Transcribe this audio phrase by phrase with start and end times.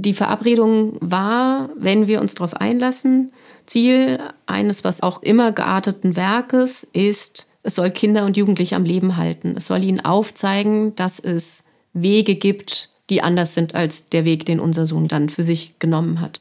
[0.00, 3.32] Die Verabredung war, wenn wir uns darauf einlassen,
[3.66, 9.16] Ziel eines was auch immer gearteten Werkes ist, es soll Kinder und Jugendliche am Leben
[9.16, 9.54] halten.
[9.56, 11.64] Es soll ihnen aufzeigen, dass es
[11.94, 16.20] Wege gibt, die anders sind als der Weg, den unser Sohn dann für sich genommen
[16.20, 16.40] hat.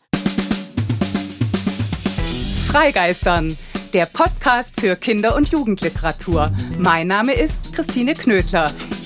[2.68, 3.58] Freigeistern,
[3.92, 6.54] der Podcast für Kinder- und Jugendliteratur.
[6.78, 8.71] Mein Name ist Christine Knödler.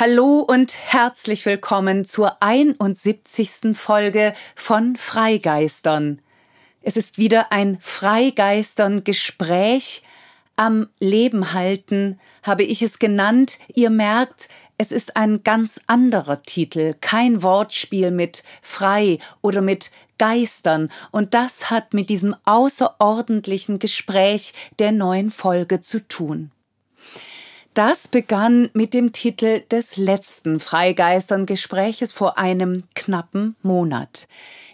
[0.00, 3.76] Hallo und herzlich willkommen zur 71.
[3.76, 6.22] Folge von Freigeistern.
[6.82, 10.04] Es ist wieder ein Freigeistern Gespräch
[10.54, 13.58] am Leben halten, habe ich es genannt.
[13.74, 20.90] Ihr merkt, es ist ein ganz anderer Titel, kein Wortspiel mit frei oder mit Geistern,
[21.10, 26.52] und das hat mit diesem außerordentlichen Gespräch der neuen Folge zu tun.
[27.78, 34.26] Das begann mit dem Titel des letzten Freigeistern-Gespräches vor einem knappen Monat.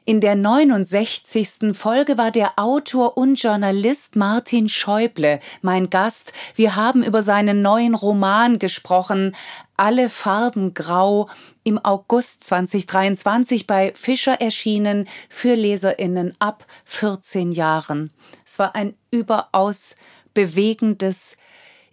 [0.07, 1.75] In der 69.
[1.77, 6.33] Folge war der Autor und Journalist Martin Schäuble mein Gast.
[6.55, 9.37] Wir haben über seinen neuen Roman gesprochen,
[9.77, 11.29] Alle Farben Grau,
[11.63, 18.15] im August 2023 bei Fischer erschienen für Leserinnen ab 14 Jahren.
[18.47, 19.97] Es war ein überaus
[20.33, 21.37] bewegendes,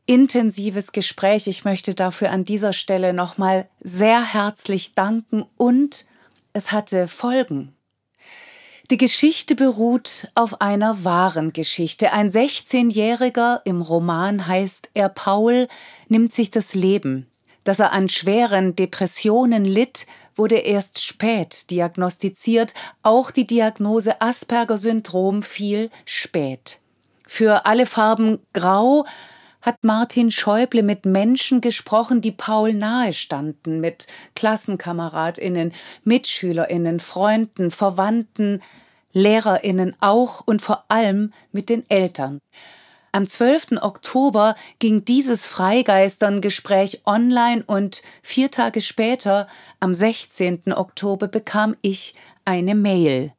[0.05, 1.47] intensives Gespräch.
[1.47, 6.05] Ich möchte dafür an dieser Stelle nochmal sehr herzlich danken und
[6.53, 7.73] es hatte Folgen.
[8.91, 12.11] Die Geschichte beruht auf einer wahren Geschichte.
[12.11, 15.69] Ein 16-Jähriger, im Roman heißt er Paul,
[16.09, 17.27] nimmt sich das Leben.
[17.63, 22.73] Dass er an schweren Depressionen litt, wurde erst spät diagnostiziert.
[23.01, 26.79] Auch die Diagnose Asperger-Syndrom fiel spät.
[27.25, 29.05] Für alle Farben grau
[29.61, 35.73] hat Martin Schäuble mit Menschen gesprochen, die Paul nahestanden, mit Klassenkameradinnen,
[36.03, 38.61] Mitschülerinnen, Freunden, Verwandten,
[39.13, 42.39] Lehrerinnen auch und vor allem mit den Eltern.
[43.13, 43.81] Am 12.
[43.81, 49.47] Oktober ging dieses Freigeistern-Gespräch online und vier Tage später,
[49.81, 50.71] am 16.
[50.73, 53.33] Oktober, bekam ich eine Mail.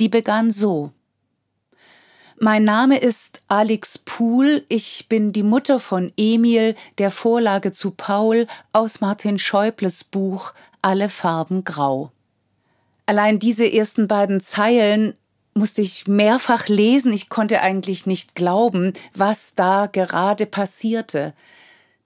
[0.00, 0.90] Die begann so.
[2.40, 4.64] Mein Name ist Alex Pohl.
[4.68, 10.52] Ich bin die Mutter von Emil, der Vorlage zu Paul aus Martin Schäubles Buch
[10.82, 12.10] Alle Farben Grau.
[13.06, 15.14] Allein diese ersten beiden Zeilen
[15.54, 17.12] musste ich mehrfach lesen.
[17.12, 21.34] Ich konnte eigentlich nicht glauben, was da gerade passierte.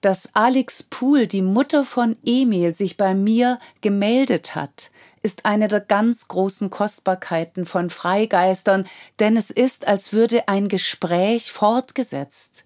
[0.01, 4.91] Dass Alex Pool, die Mutter von Emil, sich bei mir gemeldet hat,
[5.21, 8.85] ist eine der ganz großen Kostbarkeiten von Freigeistern,
[9.19, 12.65] denn es ist, als würde ein Gespräch fortgesetzt.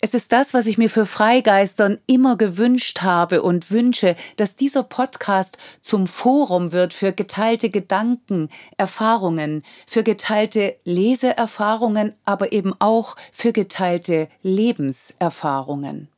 [0.00, 4.84] Es ist das, was ich mir für Freigeistern immer gewünscht habe und wünsche, dass dieser
[4.84, 13.52] Podcast zum Forum wird für geteilte Gedanken, Erfahrungen, für geteilte Leseerfahrungen, aber eben auch für
[13.52, 16.08] geteilte Lebenserfahrungen.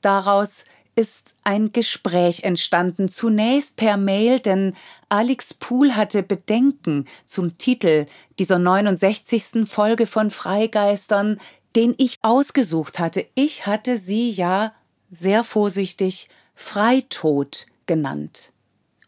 [0.00, 0.64] Daraus
[1.00, 4.74] ist ein Gespräch entstanden, zunächst per Mail, denn
[5.08, 8.04] Alex Pool hatte Bedenken zum Titel
[8.38, 9.66] dieser 69.
[9.66, 11.40] Folge von Freigeistern,
[11.74, 13.26] den ich ausgesucht hatte.
[13.34, 14.74] Ich hatte sie ja
[15.10, 18.52] sehr vorsichtig Freitod genannt.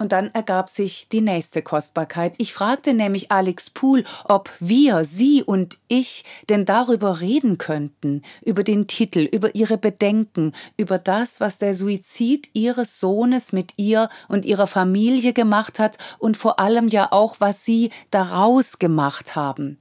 [0.02, 2.34] Und dann ergab sich die nächste Kostbarkeit.
[2.38, 8.64] Ich fragte nämlich Alex Pool, ob wir, sie und ich denn darüber reden könnten, über
[8.64, 14.44] den Titel, über ihre Bedenken, über das, was der Suizid ihres Sohnes mit ihr und
[14.44, 19.78] ihrer Familie gemacht hat und vor allem ja auch, was sie daraus gemacht haben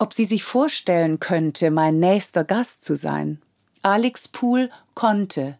[0.00, 3.42] ob sie sich vorstellen könnte, mein nächster Gast zu sein.
[3.82, 5.58] Alex Pool konnte.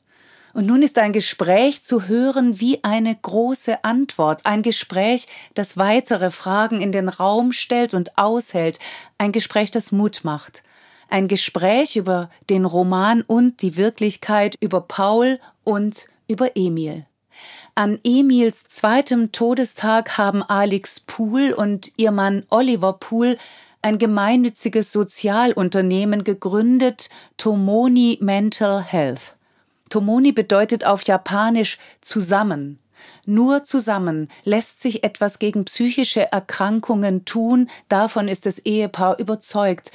[0.58, 6.32] Und nun ist ein Gespräch zu hören wie eine große Antwort, ein Gespräch, das weitere
[6.32, 8.80] Fragen in den Raum stellt und aushält,
[9.18, 10.64] ein Gespräch, das Mut macht,
[11.08, 17.06] ein Gespräch über den Roman und die Wirklichkeit, über Paul und über Emil.
[17.76, 23.38] An Emils zweitem Todestag haben Alex Pool und ihr Mann Oliver Pool
[23.80, 29.37] ein gemeinnütziges Sozialunternehmen gegründet, Tomoni Mental Health.
[29.88, 32.78] Tomoni bedeutet auf Japanisch zusammen.
[33.26, 39.92] Nur zusammen lässt sich etwas gegen psychische Erkrankungen tun, davon ist das Ehepaar überzeugt.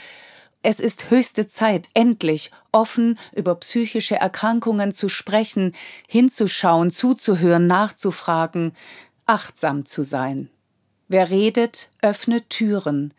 [0.62, 5.74] Es ist höchste Zeit, endlich offen über psychische Erkrankungen zu sprechen,
[6.08, 8.74] hinzuschauen, zuzuhören, nachzufragen,
[9.26, 10.50] achtsam zu sein.
[11.10, 13.14] Wer redet, öffnet Türen.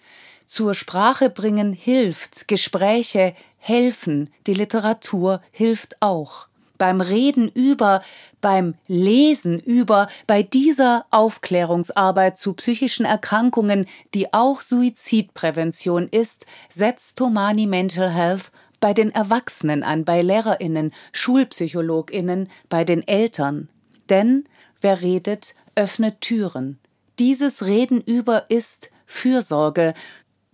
[0.47, 6.49] Zur Sprache bringen hilft, Gespräche helfen, die Literatur hilft auch
[6.79, 8.03] beim Reden über,
[8.41, 17.67] beim Lesen über, bei dieser Aufklärungsarbeit zu psychischen Erkrankungen, die auch Suizidprävention ist, setzt Tomani
[17.67, 18.51] Mental Health
[18.81, 23.69] bei den Erwachsenen an, bei Lehrerinnen, Schulpsychologinnen, bei den Eltern.
[24.11, 24.45] Denn
[24.81, 26.79] wer redet, öffnet Türen.
[27.19, 29.95] Dieses Reden über ist Fürsorge.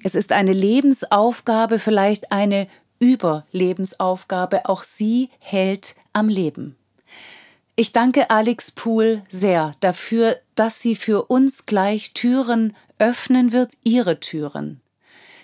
[0.05, 2.69] Es ist eine Lebensaufgabe, vielleicht eine
[3.00, 4.69] Überlebensaufgabe.
[4.69, 6.77] Auch sie hält am Leben.
[7.77, 14.21] Ich danke Alex Pool sehr dafür, dass sie für uns gleich Türen öffnen wird, ihre
[14.21, 14.81] Türen.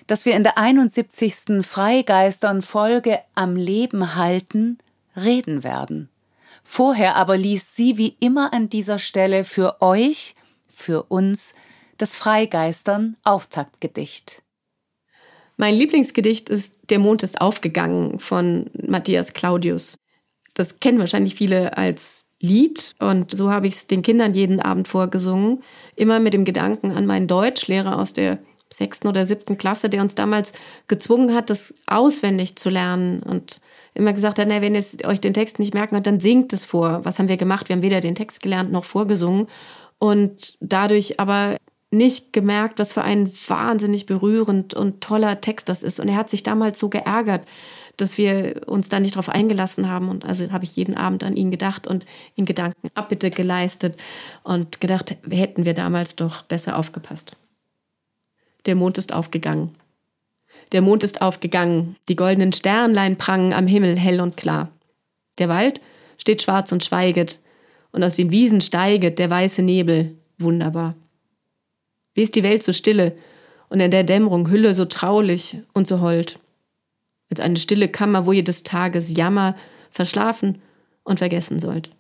[0.07, 1.67] Dass wir in der 71.
[1.67, 4.79] Freigeistern Folge am Leben halten,
[5.17, 6.11] reden werden.
[6.63, 10.35] Vorher aber liest sie wie immer an dieser Stelle für euch,
[10.67, 11.55] für uns,
[11.97, 14.43] das Freigeistern Auftaktgedicht.
[15.57, 19.97] Mein Lieblingsgedicht ist Der Mond ist aufgegangen von Matthias Claudius.
[20.57, 24.89] Das kennen wahrscheinlich viele als Lied und so habe ich es den Kindern jeden Abend
[24.89, 25.63] vorgesungen.
[25.95, 28.39] Immer mit dem Gedanken an meinen Deutschlehrer aus der
[28.73, 30.53] sechsten oder siebten Klasse, der uns damals
[30.89, 33.61] gezwungen hat, das auswendig zu lernen und
[33.95, 36.67] immer gesagt hat, na, wenn ihr euch den Text nicht merken könnt, dann singt es
[36.67, 37.05] vor.
[37.05, 37.69] Was haben wir gemacht?
[37.69, 39.47] Wir haben weder den Text gelernt noch vorgesungen
[39.99, 41.57] und dadurch aber
[41.91, 46.01] nicht gemerkt, was für ein wahnsinnig berührend und toller Text das ist.
[46.01, 47.47] Und er hat sich damals so geärgert,
[47.97, 50.09] dass wir uns da nicht drauf eingelassen haben.
[50.09, 53.97] Und also habe ich jeden Abend an ihn gedacht und in Gedanken Abbitte geleistet
[54.43, 57.33] und gedacht, hätten wir damals doch besser aufgepasst.
[58.67, 59.75] Der Mond ist aufgegangen.
[60.73, 64.71] Der Mond ist aufgegangen, die goldenen Sternlein prangen am Himmel hell und klar.
[65.39, 65.81] Der Wald
[66.19, 67.39] steht schwarz und schweiget,
[67.93, 70.95] und aus den Wiesen steiget der weiße Nebel, wunderbar.
[72.15, 73.17] Wie ist die Welt so stille
[73.71, 76.39] und in der Dämmerung Hülle so traulich und so hold
[77.31, 79.57] als eine stille Kammer, wo ihr des Tages Jammer
[79.91, 80.61] verschlafen
[81.05, 81.91] und vergessen sollt.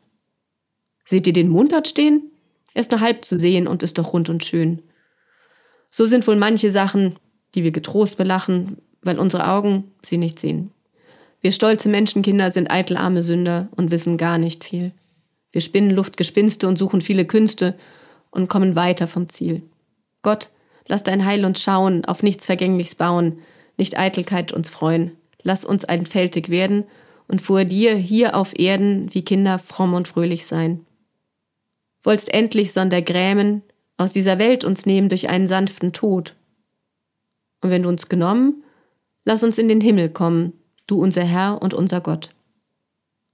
[1.04, 2.30] Seht ihr den Mond dort stehen?
[2.74, 4.82] Er ist nur halb zu sehen und ist doch rund und schön.
[5.90, 7.16] So sind wohl manche Sachen,
[7.54, 10.72] die wir getrost belachen, weil unsere Augen sie nicht sehen.
[11.40, 14.92] Wir stolze Menschenkinder sind eitel arme Sünder und wissen gar nicht viel.
[15.52, 17.76] Wir spinnen Luftgespinste und suchen viele Künste
[18.30, 19.62] und kommen weiter vom Ziel.
[20.22, 20.50] Gott,
[20.88, 23.38] lass dein Heil uns schauen, auf nichts Vergängliches bauen,
[23.76, 25.12] nicht Eitelkeit uns freuen.
[25.42, 26.84] Lass uns einfältig werden
[27.28, 30.84] und vor dir hier auf Erden wie Kinder fromm und fröhlich sein.
[32.02, 33.62] Wollst endlich sonder Grämen
[33.96, 36.34] aus dieser Welt uns nehmen durch einen sanften Tod.
[37.62, 38.62] Und wenn du uns genommen,
[39.24, 40.52] lass uns in den Himmel kommen,
[40.86, 42.30] du unser Herr und unser Gott.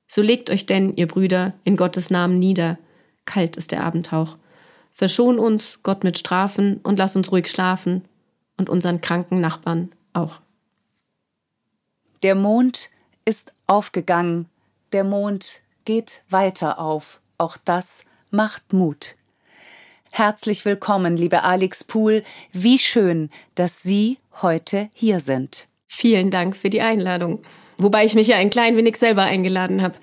[0.07, 2.79] So legt euch denn, ihr Brüder, in Gottes Namen nieder,
[3.25, 4.37] kalt ist der Abendhauch.
[4.91, 8.05] Verschon uns, Gott mit Strafen, und lass uns ruhig schlafen,
[8.59, 10.41] und unseren kranken Nachbarn auch.
[12.23, 12.91] Der Mond
[13.25, 14.49] ist aufgegangen,
[14.93, 17.21] der Mond geht weiter auf.
[17.39, 19.17] Auch das macht Mut.
[20.11, 22.23] Herzlich willkommen, liebe Alex Pool.
[22.53, 25.69] Wie schön, dass Sie heute hier sind.
[25.89, 27.43] Vielen Dank für die Einladung.
[27.79, 29.95] Wobei ich mich ja ein klein wenig selber eingeladen habe.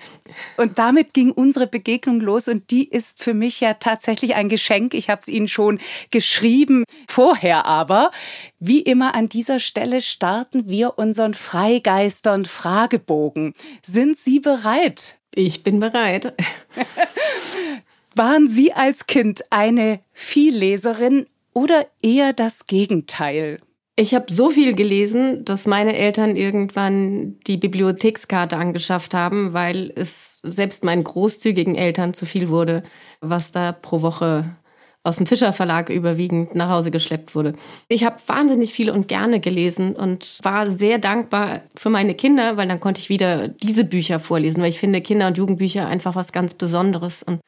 [0.56, 4.94] Und damit ging unsere Begegnung los und die ist für mich ja tatsächlich ein Geschenk.
[4.94, 8.10] Ich habe es Ihnen schon geschrieben, vorher aber.
[8.58, 13.54] Wie immer an dieser Stelle starten wir unseren Freigeistern Fragebogen.
[13.82, 15.18] Sind Sie bereit?
[15.34, 16.34] Ich bin bereit.
[18.14, 23.60] Waren Sie als Kind eine Vielleserin oder eher das Gegenteil?
[23.96, 30.40] Ich habe so viel gelesen, dass meine Eltern irgendwann die Bibliothekskarte angeschafft haben, weil es
[30.42, 32.82] selbst meinen großzügigen Eltern zu viel wurde,
[33.20, 34.56] was da pro Woche
[35.02, 37.54] aus dem Fischer Verlag überwiegend nach Hause geschleppt wurde.
[37.88, 42.68] Ich habe wahnsinnig viel und gerne gelesen und war sehr dankbar für meine Kinder, weil
[42.68, 46.32] dann konnte ich wieder diese Bücher vorlesen, weil ich finde Kinder- und Jugendbücher einfach was
[46.32, 47.40] ganz Besonderes und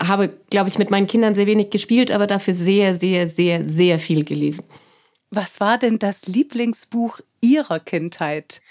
[0.00, 4.00] habe, glaube ich, mit meinen Kindern sehr wenig gespielt, aber dafür sehr, sehr, sehr, sehr
[4.00, 4.64] viel gelesen.
[5.36, 8.62] Was war denn das Lieblingsbuch Ihrer Kindheit?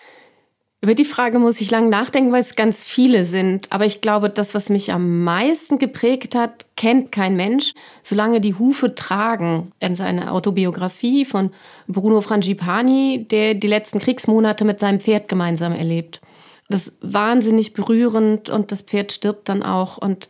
[0.81, 3.71] Über die Frage muss ich lang nachdenken, weil es ganz viele sind.
[3.71, 8.55] Aber ich glaube, das, was mich am meisten geprägt hat, kennt kein Mensch, solange die
[8.55, 9.73] Hufe tragen.
[9.79, 11.51] Eine Autobiografie von
[11.87, 16.19] Bruno Frangipani, der die letzten Kriegsmonate mit seinem Pferd gemeinsam erlebt.
[16.67, 19.99] Das ist wahnsinnig berührend und das Pferd stirbt dann auch.
[19.99, 20.29] Und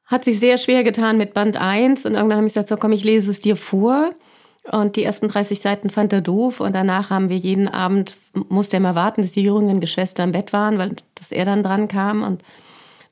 [0.10, 2.06] hat sich sehr schwer getan mit Band 1.
[2.06, 4.12] Und irgendwann habe ich gesagt, so komm, ich lese es dir vor.
[4.72, 6.60] Und die ersten 30 Seiten fand er doof.
[6.60, 8.18] Und danach haben wir jeden Abend,
[8.50, 11.64] musste er mal warten, bis die jüngeren Geschwister im Bett waren, weil dass er dann
[11.64, 12.24] dran kam.
[12.24, 12.42] Und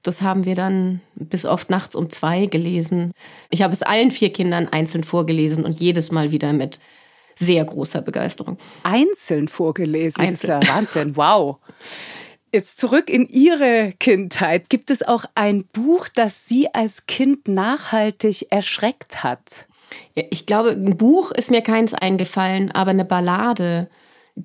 [0.02, 3.12] das haben wir dann bis oft nachts um zwei gelesen.
[3.52, 6.80] Ich habe es allen vier Kindern einzeln vorgelesen und jedes Mal wieder mit
[7.40, 8.58] sehr großer Begeisterung.
[8.84, 10.22] Einzeln vorgelesen?
[10.22, 10.60] Einzeln.
[10.60, 11.58] Das ist ja Wahnsinn, wow.
[12.54, 14.70] Jetzt zurück in Ihre Kindheit.
[14.70, 19.68] Gibt es auch ein Buch, das Sie als Kind nachhaltig erschreckt hat?
[20.14, 23.90] Ich glaube, ein Buch ist mir keins eingefallen, aber eine Ballade.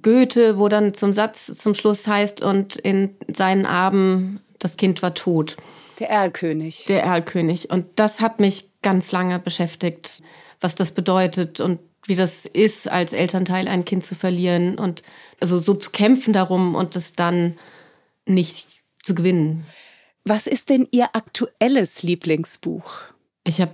[0.03, 5.15] Goethe, wo dann zum Satz zum Schluss heißt, und in seinen Armen das Kind war
[5.15, 5.57] tot.
[6.01, 6.87] Der Erlkönig.
[6.87, 7.71] Der Erlkönig.
[7.71, 10.23] Und das hat mich ganz lange beschäftigt,
[10.61, 15.05] was das bedeutet und wie das ist, als Elternteil ein Kind zu verlieren und
[15.41, 17.57] also so zu kämpfen darum und es dann
[18.27, 19.67] nicht zu gewinnen.
[20.25, 22.93] Was ist denn Ihr aktuelles Lieblingsbuch?
[23.45, 23.73] Ich habe.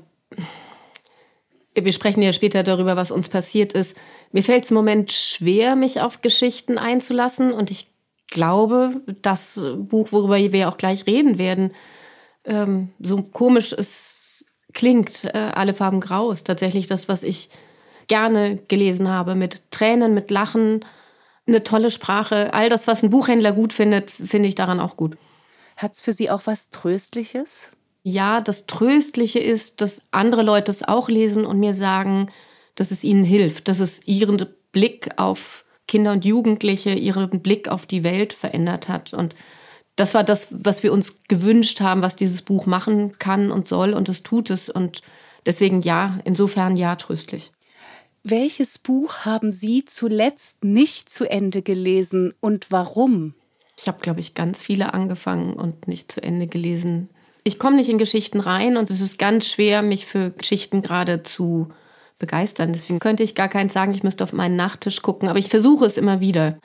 [1.75, 3.97] Wir sprechen ja später darüber, was uns passiert ist.
[4.33, 7.53] Mir fällt es im Moment schwer, mich auf Geschichten einzulassen.
[7.53, 7.87] Und ich
[8.29, 11.73] glaube, das Buch, worüber wir auch gleich reden werden,
[12.45, 17.49] ähm, so komisch es klingt, äh, alle Farben grau, ist tatsächlich das, was ich
[18.09, 20.85] gerne gelesen habe, mit Tränen, mit Lachen,
[21.49, 22.53] eine tolle Sprache.
[22.53, 25.17] All das, was ein Buchhändler gut findet, finde ich daran auch gut.
[25.77, 27.71] Hat es für Sie auch was Tröstliches?
[28.03, 32.31] Ja, das Tröstliche ist, dass andere Leute es auch lesen und mir sagen,
[32.75, 37.87] dass es ihnen hilft, dass es ihren Blick auf Kinder und Jugendliche, ihren Blick auf
[37.87, 39.15] die Welt verändert hat.
[39.15, 39.35] Und
[39.97, 43.95] das war das, was wir uns gewünscht haben, was dieses Buch machen kann und soll.
[43.95, 44.69] Und es tut es.
[44.69, 45.01] Und
[45.45, 47.51] deswegen ja, insofern ja, tröstlich.
[48.23, 53.35] Welches Buch haben Sie zuletzt nicht zu Ende gelesen und warum?
[53.79, 57.11] Ich habe, glaube ich, ganz viele angefangen und nicht zu Ende gelesen.
[57.45, 61.23] Ich komme nicht in Geschichten rein und es ist ganz schwer, mich für Geschichten gerade
[61.23, 61.69] zu
[62.19, 62.73] begeistern.
[62.73, 65.87] Deswegen könnte ich gar keins sagen, ich müsste auf meinen Nachttisch gucken, aber ich versuche
[65.87, 66.59] es immer wieder.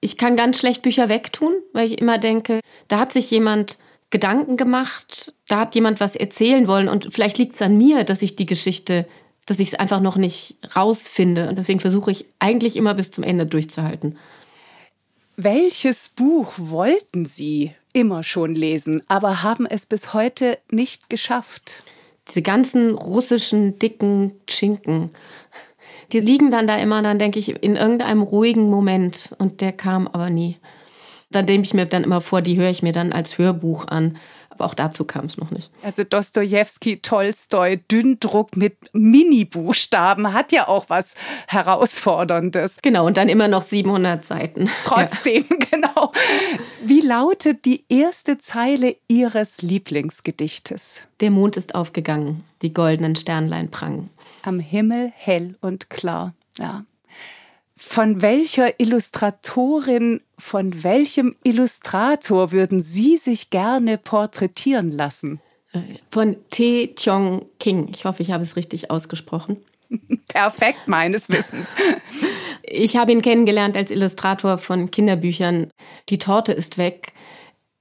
[0.00, 3.78] Ich kann ganz schlecht Bücher wegtun, weil ich immer denke, da hat sich jemand
[4.10, 8.22] Gedanken gemacht, da hat jemand was erzählen wollen und vielleicht liegt es an mir, dass
[8.22, 9.06] ich die Geschichte
[9.50, 11.48] dass ich es einfach noch nicht rausfinde.
[11.48, 14.16] Und deswegen versuche ich eigentlich immer bis zum Ende durchzuhalten.
[15.36, 21.82] Welches Buch wollten Sie immer schon lesen, aber haben es bis heute nicht geschafft?
[22.28, 25.10] Diese ganzen russischen dicken Schinken.
[26.12, 29.34] Die liegen dann da immer, dann denke ich, in irgendeinem ruhigen Moment.
[29.38, 30.58] Und der kam aber nie.
[31.32, 34.16] Dann nehme ich mir dann immer vor, die höre ich mir dann als Hörbuch an.
[34.60, 35.70] Aber auch dazu kam es noch nicht.
[35.82, 41.14] Also Dostoevsky, Tolstoi, Dünndruck mit Mini-Buchstaben hat ja auch was
[41.46, 42.80] Herausforderndes.
[42.82, 44.68] Genau, und dann immer noch 700 Seiten.
[44.84, 45.56] Trotzdem, ja.
[45.70, 46.12] genau.
[46.84, 51.06] Wie lautet die erste Zeile Ihres Lieblingsgedichtes?
[51.20, 54.10] Der Mond ist aufgegangen, die goldenen Sternlein prangen.
[54.42, 56.84] Am Himmel hell und klar, ja.
[57.92, 65.40] Von welcher Illustratorin, von welchem Illustrator würden Sie sich gerne porträtieren lassen?
[66.08, 66.94] Von T.
[66.94, 67.88] Chong King.
[67.92, 69.56] Ich hoffe, ich habe es richtig ausgesprochen.
[70.28, 71.74] Perfekt, meines Wissens.
[72.62, 75.68] Ich habe ihn kennengelernt als Illustrator von Kinderbüchern.
[76.10, 77.12] Die Torte ist weg,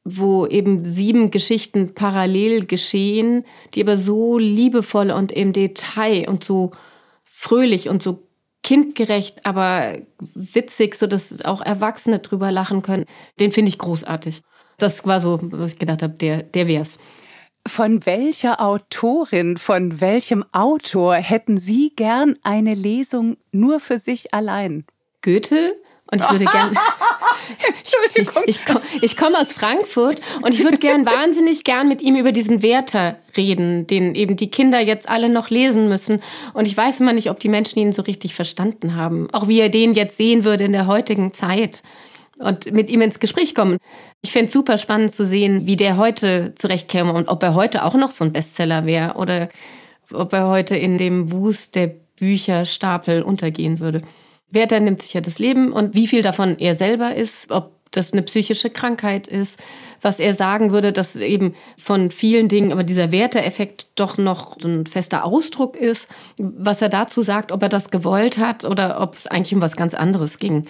[0.03, 6.71] wo eben sieben Geschichten parallel geschehen, die aber so liebevoll und im Detail und so
[7.25, 8.27] fröhlich und so
[8.63, 9.97] kindgerecht, aber
[10.35, 13.05] witzig, so dass auch Erwachsene drüber lachen können.
[13.39, 14.41] Den finde ich großartig.
[14.77, 16.99] Das war so, was ich gedacht habe, der, der wär's.
[17.67, 24.85] Von welcher Autorin, von welchem Autor hätten Sie gern eine Lesung nur für sich allein?
[25.21, 25.75] Goethe,
[26.11, 26.77] und ich würde gern.
[27.79, 28.43] Entschuldigung.
[28.47, 32.31] Ich, ich, ich komme aus Frankfurt und ich würde gern wahnsinnig gern mit ihm über
[32.31, 36.21] diesen Werther reden, den eben die Kinder jetzt alle noch lesen müssen.
[36.53, 39.29] Und ich weiß immer nicht, ob die Menschen ihn so richtig verstanden haben.
[39.31, 41.83] Auch wie er den jetzt sehen würde in der heutigen Zeit
[42.39, 43.77] und mit ihm ins Gespräch kommen.
[44.21, 47.85] Ich fände es super spannend zu sehen, wie der heute zurechtkäme und ob er heute
[47.85, 49.49] auch noch so ein Bestseller wäre oder
[50.11, 54.01] ob er heute in dem Wust der Bücherstapel untergehen würde.
[54.51, 58.13] Werther nimmt sich ja das Leben und wie viel davon er selber ist, ob das
[58.13, 59.59] eine psychische Krankheit ist,
[60.01, 64.85] was er sagen würde, dass eben von vielen Dingen, aber dieser Werteeffekt doch noch ein
[64.85, 69.27] fester Ausdruck ist, was er dazu sagt, ob er das gewollt hat oder ob es
[69.27, 70.65] eigentlich um was ganz anderes ging.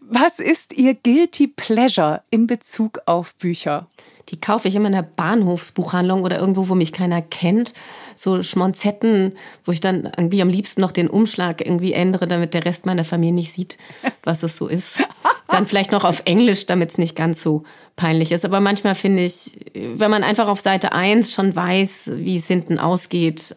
[0.00, 3.86] Was ist Ihr Guilty Pleasure in Bezug auf Bücher?
[4.30, 7.74] Die kaufe ich immer in der Bahnhofsbuchhandlung oder irgendwo, wo mich keiner kennt.
[8.16, 12.64] So Schmonzetten, wo ich dann irgendwie am liebsten noch den Umschlag irgendwie ändere, damit der
[12.64, 13.76] Rest meiner Familie nicht sieht,
[14.22, 15.02] was es so ist.
[15.48, 17.62] Dann vielleicht noch auf Englisch, damit es nicht ganz so
[17.96, 18.44] peinlich ist.
[18.44, 22.78] Aber manchmal finde ich, wenn man einfach auf Seite 1 schon weiß, wie es hinten
[22.78, 23.54] ausgeht,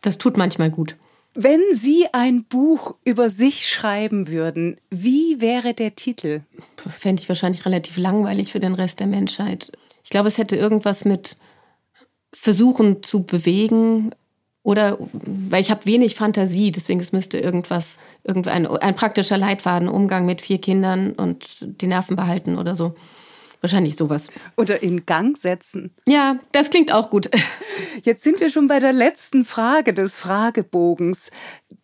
[0.00, 0.96] das tut manchmal gut.
[1.34, 6.40] Wenn Sie ein Buch über sich schreiben würden, wie wäre der Titel?
[6.96, 9.70] Fände ich wahrscheinlich relativ langweilig für den Rest der Menschheit.
[10.08, 11.36] Ich glaube, es hätte irgendwas mit
[12.32, 14.10] Versuchen zu bewegen
[14.62, 20.24] oder weil ich habe wenig Fantasie, deswegen es müsste irgendwas, irgendein ein praktischer Leitfaden, Umgang
[20.24, 22.94] mit vier Kindern und die Nerven behalten oder so.
[23.60, 24.30] Wahrscheinlich sowas.
[24.56, 25.94] Oder in Gang setzen.
[26.06, 27.28] Ja, das klingt auch gut.
[28.02, 31.32] Jetzt sind wir schon bei der letzten Frage des Fragebogens,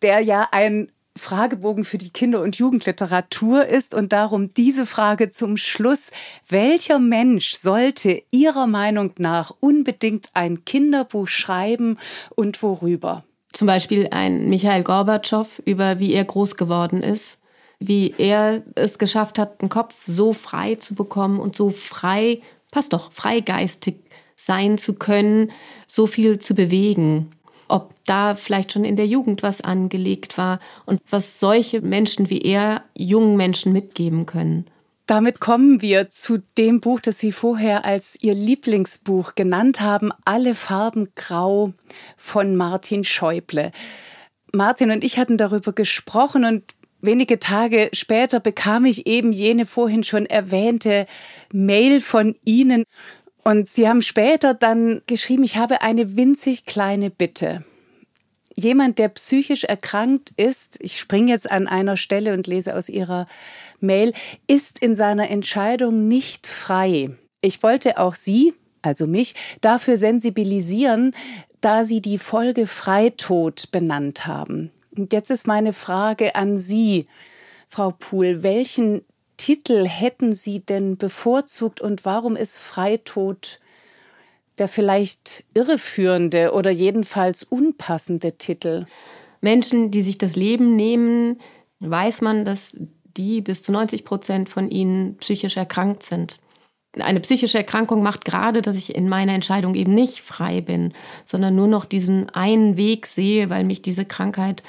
[0.01, 5.55] der ja ein Fragebogen für die Kinder- und Jugendliteratur ist und darum diese Frage zum
[5.55, 6.11] Schluss.
[6.49, 11.97] Welcher Mensch sollte Ihrer Meinung nach unbedingt ein Kinderbuch schreiben
[12.35, 13.23] und worüber?
[13.53, 17.39] Zum Beispiel ein Michael Gorbatschow über wie er groß geworden ist,
[17.79, 22.41] wie er es geschafft hat, den Kopf so frei zu bekommen und so frei,
[22.71, 23.95] passt doch, freigeistig
[24.35, 25.51] sein zu können,
[25.87, 27.34] so viel zu bewegen
[27.67, 32.41] ob da vielleicht schon in der Jugend was angelegt war und was solche Menschen wie
[32.41, 34.65] er jungen Menschen mitgeben können.
[35.07, 40.55] Damit kommen wir zu dem Buch, das Sie vorher als Ihr Lieblingsbuch genannt haben, Alle
[40.55, 41.73] Farben Grau
[42.17, 43.71] von Martin Schäuble.
[44.51, 46.63] Martin und ich hatten darüber gesprochen und
[47.01, 51.05] wenige Tage später bekam ich eben jene vorhin schon erwähnte
[51.53, 52.83] Mail von Ihnen
[53.45, 57.63] und Sie haben später dann geschrieben, ich habe eine winzig kleine Bitte.
[58.55, 63.27] Jemand, der psychisch erkrankt ist, ich springe jetzt an einer Stelle und lese aus Ihrer
[63.79, 64.13] Mail,
[64.47, 67.11] ist in seiner Entscheidung nicht frei.
[67.41, 71.13] Ich wollte auch Sie, also mich, dafür sensibilisieren,
[71.61, 74.71] da Sie die Folge Freitod benannt haben.
[74.97, 77.07] Und jetzt ist meine Frage an Sie,
[77.67, 79.01] Frau Pohl, welchen
[79.37, 83.59] Titel hätten Sie denn bevorzugt und warum ist Freitod
[84.57, 88.85] der vielleicht irreführende oder jedenfalls unpassende Titel?
[89.41, 91.39] Menschen, die sich das Leben nehmen,
[91.79, 92.77] weiß man, dass
[93.17, 96.39] die bis zu 90 Prozent von ihnen psychisch erkrankt sind.
[96.97, 100.93] Eine psychische Erkrankung macht gerade, dass ich in meiner Entscheidung eben nicht frei bin,
[101.25, 104.63] sondern nur noch diesen einen Weg sehe, weil mich diese Krankheit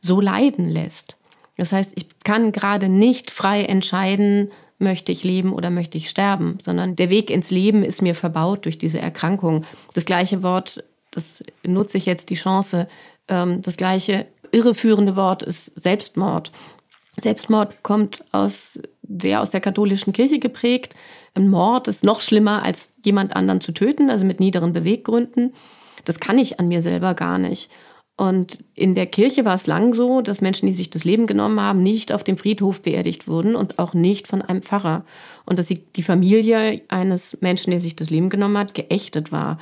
[0.00, 1.16] so leiden lässt.
[1.60, 6.56] Das heißt, ich kann gerade nicht frei entscheiden, möchte ich leben oder möchte ich sterben,
[6.62, 9.66] sondern der Weg ins Leben ist mir verbaut durch diese Erkrankung.
[9.92, 12.88] Das gleiche Wort, das nutze ich jetzt die Chance,
[13.28, 16.50] ähm, das gleiche irreführende Wort ist Selbstmord.
[17.20, 20.94] Selbstmord kommt aus, sehr aus der katholischen Kirche geprägt.
[21.34, 25.52] Ein Mord ist noch schlimmer, als jemand anderen zu töten, also mit niederen Beweggründen.
[26.06, 27.70] Das kann ich an mir selber gar nicht.
[28.20, 31.58] Und in der Kirche war es lang so, dass Menschen, die sich das Leben genommen
[31.58, 35.06] haben, nicht auf dem Friedhof beerdigt wurden und auch nicht von einem Pfarrer.
[35.46, 39.58] Und dass die Familie eines Menschen, der sich das Leben genommen hat, geächtet war.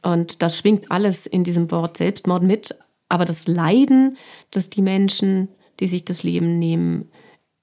[0.00, 2.76] Und das schwingt alles in diesem Wort Selbstmord mit.
[3.08, 4.16] Aber das Leiden,
[4.52, 5.48] das die Menschen,
[5.80, 7.10] die sich das Leben nehmen,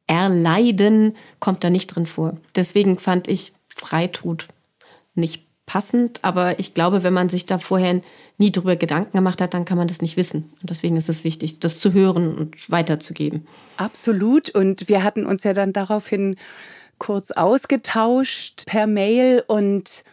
[0.05, 2.35] erleiden, kommt da nicht drin vor.
[2.57, 4.49] Deswegen fand ich Freitod
[5.13, 8.01] nicht passend, aber ich glaube, wenn man sich da vorher
[8.37, 10.51] nie drüber Gedanken gemacht hat, dann kann man das nicht wissen.
[10.61, 13.47] Und deswegen ist es wichtig, das zu hören und weiterzugeben.
[13.77, 14.49] Absolut.
[14.49, 16.35] Und wir hatten uns ja dann daraufhin
[16.97, 20.03] kurz ausgetauscht per Mail und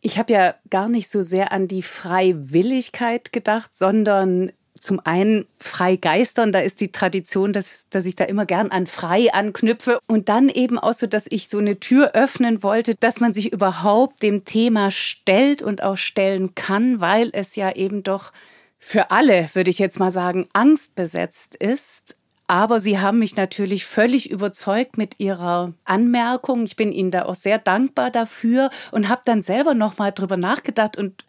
[0.00, 5.96] ich habe ja gar nicht so sehr an die Freiwilligkeit gedacht, sondern zum einen frei
[5.96, 10.30] geistern, da ist die Tradition, dass, dass ich da immer gern an frei anknüpfe und
[10.30, 14.22] dann eben auch so, dass ich so eine Tür öffnen wollte, dass man sich überhaupt
[14.22, 18.32] dem Thema stellt und auch stellen kann, weil es ja eben doch
[18.78, 22.16] für alle, würde ich jetzt mal sagen, angstbesetzt ist.
[22.46, 26.64] Aber Sie haben mich natürlich völlig überzeugt mit Ihrer Anmerkung.
[26.64, 30.38] Ich bin Ihnen da auch sehr dankbar dafür und habe dann selber noch mal drüber
[30.38, 31.26] nachgedacht und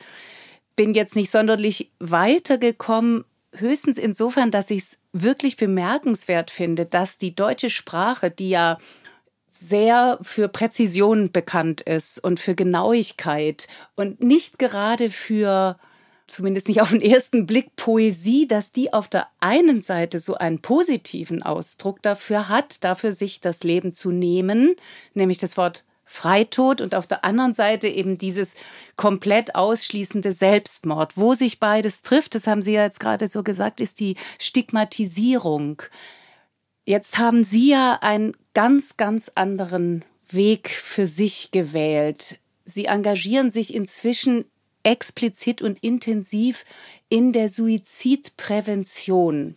[0.77, 7.35] bin jetzt nicht sonderlich weitergekommen, höchstens insofern, dass ich es wirklich bemerkenswert finde, dass die
[7.35, 8.77] deutsche Sprache, die ja
[9.51, 15.77] sehr für Präzision bekannt ist und für Genauigkeit und nicht gerade für
[16.27, 20.61] zumindest nicht auf den ersten Blick, Poesie, dass die auf der einen Seite so einen
[20.61, 24.75] positiven Ausdruck dafür hat, dafür sich das Leben zu nehmen,
[25.13, 28.57] nämlich das Wort Freitod und auf der anderen Seite eben dieses
[28.97, 31.15] komplett ausschließende Selbstmord.
[31.15, 35.81] Wo sich beides trifft, das haben Sie ja jetzt gerade so gesagt, ist die Stigmatisierung.
[36.85, 42.39] Jetzt haben Sie ja einen ganz, ganz anderen Weg für sich gewählt.
[42.65, 44.43] Sie engagieren sich inzwischen
[44.83, 46.65] explizit und intensiv
[47.07, 49.55] in der Suizidprävention.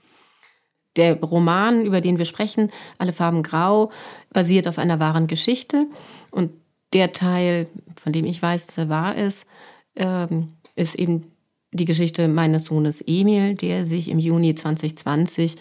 [0.96, 3.90] Der Roman, über den wir sprechen, Alle Farben Grau,
[4.32, 5.86] basiert auf einer wahren Geschichte.
[6.34, 6.50] Und
[6.92, 9.46] der Teil, von dem ich weiß, dass er wahr ist,
[9.94, 11.30] ähm, ist eben
[11.70, 15.54] die Geschichte meines Sohnes Emil, der sich im Juni 2020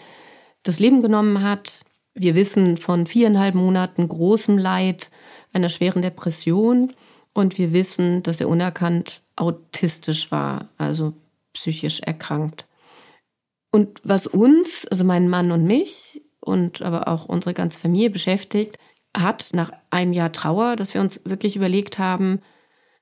[0.64, 1.82] das Leben genommen hat.
[2.14, 5.12] Wir wissen von viereinhalb Monaten großem Leid,
[5.52, 6.92] einer schweren Depression
[7.32, 11.12] und wir wissen, dass er unerkannt autistisch war, also
[11.52, 12.66] psychisch erkrankt.
[13.70, 18.76] Und was uns, also meinen Mann und mich und aber auch unsere ganze Familie beschäftigt,
[19.16, 22.40] hat nach einem Jahr Trauer, dass wir uns wirklich überlegt haben,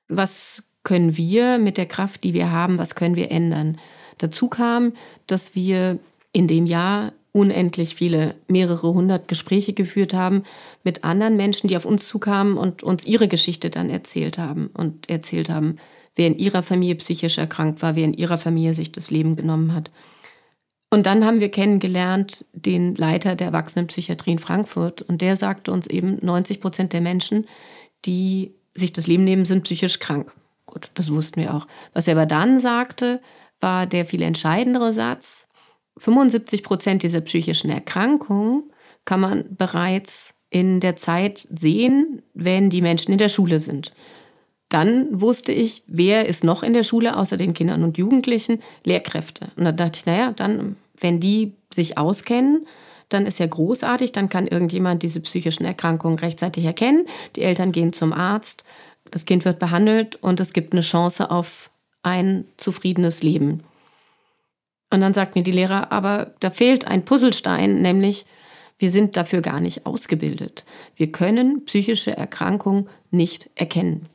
[0.08, 3.78] was können wir mit der Kraft, die wir haben, was können wir ändern.
[4.18, 4.92] Dazu kam,
[5.26, 5.98] dass wir
[6.32, 10.42] in dem Jahr unendlich viele, mehrere hundert Gespräche geführt haben
[10.84, 15.08] mit anderen Menschen, die auf uns zukamen und uns ihre Geschichte dann erzählt haben und
[15.08, 15.76] erzählt haben,
[16.14, 19.74] wer in ihrer Familie psychisch erkrankt war, wer in ihrer Familie sich das Leben genommen
[19.74, 19.90] hat.
[20.92, 25.86] Und dann haben wir kennengelernt den Leiter der Erwachsenenpsychiatrie in Frankfurt und der sagte uns
[25.86, 27.46] eben, 90 Prozent der Menschen,
[28.04, 30.34] die sich das Leben nehmen, sind psychisch krank.
[30.66, 31.66] Gut, das wussten wir auch.
[31.94, 33.22] Was er aber dann sagte,
[33.58, 35.46] war der viel entscheidendere Satz.
[35.96, 38.70] 75 Prozent dieser psychischen Erkrankungen
[39.06, 43.94] kann man bereits in der Zeit sehen, wenn die Menschen in der Schule sind.
[44.68, 48.62] Dann wusste ich, wer ist noch in der Schule außer den Kindern und Jugendlichen?
[48.84, 49.48] Lehrkräfte.
[49.56, 52.66] Und dann dachte ich, naja, dann wenn die sich auskennen,
[53.08, 57.06] dann ist ja großartig, dann kann irgendjemand diese psychischen Erkrankungen rechtzeitig erkennen.
[57.36, 58.64] Die Eltern gehen zum Arzt,
[59.10, 61.70] das Kind wird behandelt und es gibt eine Chance auf
[62.02, 63.62] ein zufriedenes Leben.
[64.90, 68.26] Und dann sagt mir die Lehrer, aber da fehlt ein Puzzlestein, nämlich
[68.78, 70.64] wir sind dafür gar nicht ausgebildet.
[70.96, 74.08] Wir können psychische Erkrankungen nicht erkennen.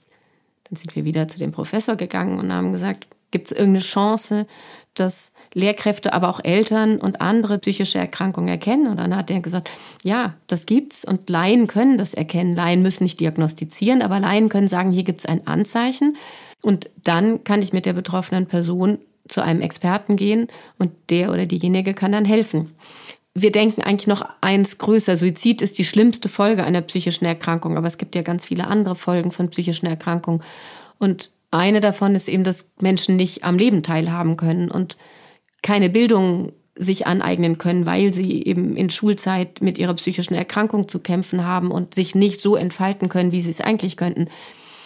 [0.65, 4.45] Dann sind wir wieder zu dem Professor gegangen und haben gesagt, gibt es irgendeine Chance,
[4.99, 8.88] dass Lehrkräfte, aber auch Eltern und andere psychische Erkrankungen erkennen.
[8.88, 9.71] Und dann hat er gesagt,
[10.03, 12.55] ja, das gibt's und Laien können das erkennen.
[12.55, 16.17] Laien müssen nicht diagnostizieren, aber Laien können sagen, hier gibt's ein Anzeichen.
[16.62, 21.45] Und dann kann ich mit der betroffenen Person zu einem Experten gehen und der oder
[21.45, 22.73] diejenige kann dann helfen.
[23.33, 25.15] Wir denken eigentlich noch eins größer.
[25.15, 28.95] Suizid ist die schlimmste Folge einer psychischen Erkrankung, aber es gibt ja ganz viele andere
[28.95, 30.41] Folgen von psychischen Erkrankungen.
[30.97, 34.97] Und eine davon ist eben, dass Menschen nicht am Leben teilhaben können und
[35.62, 40.99] keine Bildung sich aneignen können, weil sie eben in Schulzeit mit ihrer psychischen Erkrankung zu
[40.99, 44.27] kämpfen haben und sich nicht so entfalten können, wie sie es eigentlich könnten.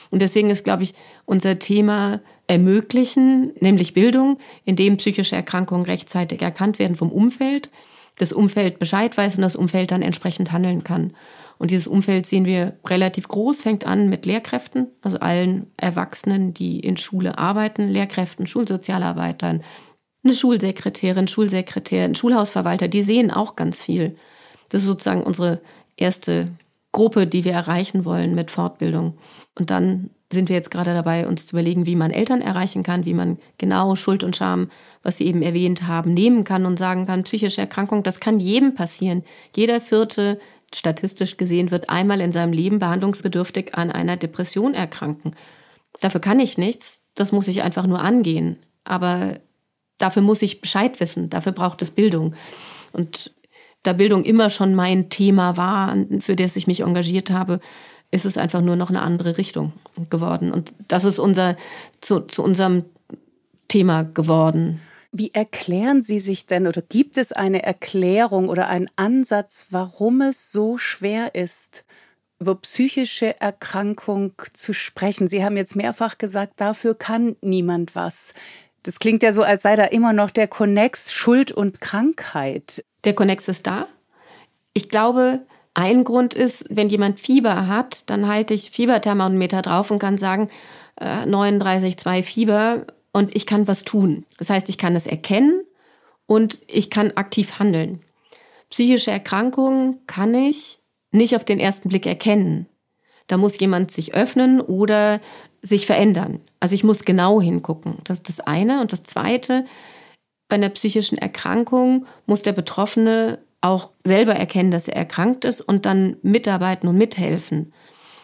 [0.10, 0.93] Und deswegen ist, glaube ich,
[1.26, 7.69] unser Thema ermöglichen, nämlich Bildung, indem psychische Erkrankungen rechtzeitig erkannt werden vom Umfeld,
[8.17, 11.13] das Umfeld Bescheid weiß und das Umfeld dann entsprechend handeln kann.
[11.62, 16.80] Und dieses Umfeld sehen wir relativ groß, fängt an mit Lehrkräften, also allen Erwachsenen, die
[16.80, 19.62] in Schule arbeiten, Lehrkräften, Schulsozialarbeitern,
[20.24, 24.15] eine Schulsekretärin, Schulsekretär, ein Schulhausverwalter, die sehen auch ganz viel.
[24.69, 25.62] Das ist sozusagen unsere
[25.97, 26.47] erste
[26.91, 29.19] Gruppe, die wir erreichen wollen mit Fortbildung.
[29.54, 33.06] Und dann sind wir jetzt gerade dabei, uns zu überlegen, wie man Eltern erreichen kann,
[33.06, 34.69] wie man genau Schuld und Scham,
[35.04, 38.74] was Sie eben erwähnt haben, nehmen kann und sagen kann, psychische Erkrankung, das kann jedem
[38.74, 39.24] passieren.
[39.56, 40.39] Jeder vierte
[40.73, 45.36] statistisch gesehen wird einmal in seinem Leben behandlungsbedürftig an einer Depression erkranken.
[45.99, 48.57] Dafür kann ich nichts, das muss ich einfach nur angehen.
[48.84, 49.39] Aber
[49.97, 52.36] dafür muss ich Bescheid wissen, dafür braucht es Bildung.
[52.93, 53.31] Und
[53.84, 57.60] da Bildung immer schon mein Thema war, für das ich mich engagiert habe,
[58.12, 59.73] ist es einfach nur noch eine andere Richtung
[60.10, 60.51] geworden.
[60.51, 61.55] Und das ist unser,
[62.01, 62.86] zu, zu unserem
[63.67, 64.81] Thema geworden.
[65.12, 70.54] Wie erklären Sie sich denn oder gibt es eine Erklärung oder einen Ansatz, warum es
[70.54, 71.84] so schwer ist,
[72.39, 75.28] über psychische Erkrankung zu sprechen?
[75.28, 78.34] Sie haben jetzt mehrfach gesagt, dafür kann niemand was.
[78.84, 82.86] Das klingt ja so, als sei da immer noch der Konnex Schuld und Krankheit.
[83.04, 83.88] Der Konnex ist da.
[84.74, 85.41] Ich glaube,
[85.74, 90.50] ein Grund ist, wenn jemand Fieber hat, dann halte ich Fieberthermometer drauf und kann sagen,
[90.95, 94.26] äh, 39,2 Fieber und ich kann was tun.
[94.38, 95.63] Das heißt, ich kann es erkennen
[96.26, 98.02] und ich kann aktiv handeln.
[98.69, 100.80] Psychische Erkrankungen kann ich
[101.12, 102.67] nicht auf den ersten Blick erkennen.
[103.28, 105.19] Da muss jemand sich öffnen oder
[105.62, 106.39] sich verändern.
[106.60, 107.97] Also ich muss genau hingucken.
[108.04, 108.82] Das ist das eine.
[108.82, 109.65] Und das zweite,
[110.47, 115.86] bei einer psychischen Erkrankung muss der Betroffene auch selber erkennen, dass er erkrankt ist und
[115.86, 117.74] dann mitarbeiten und mithelfen.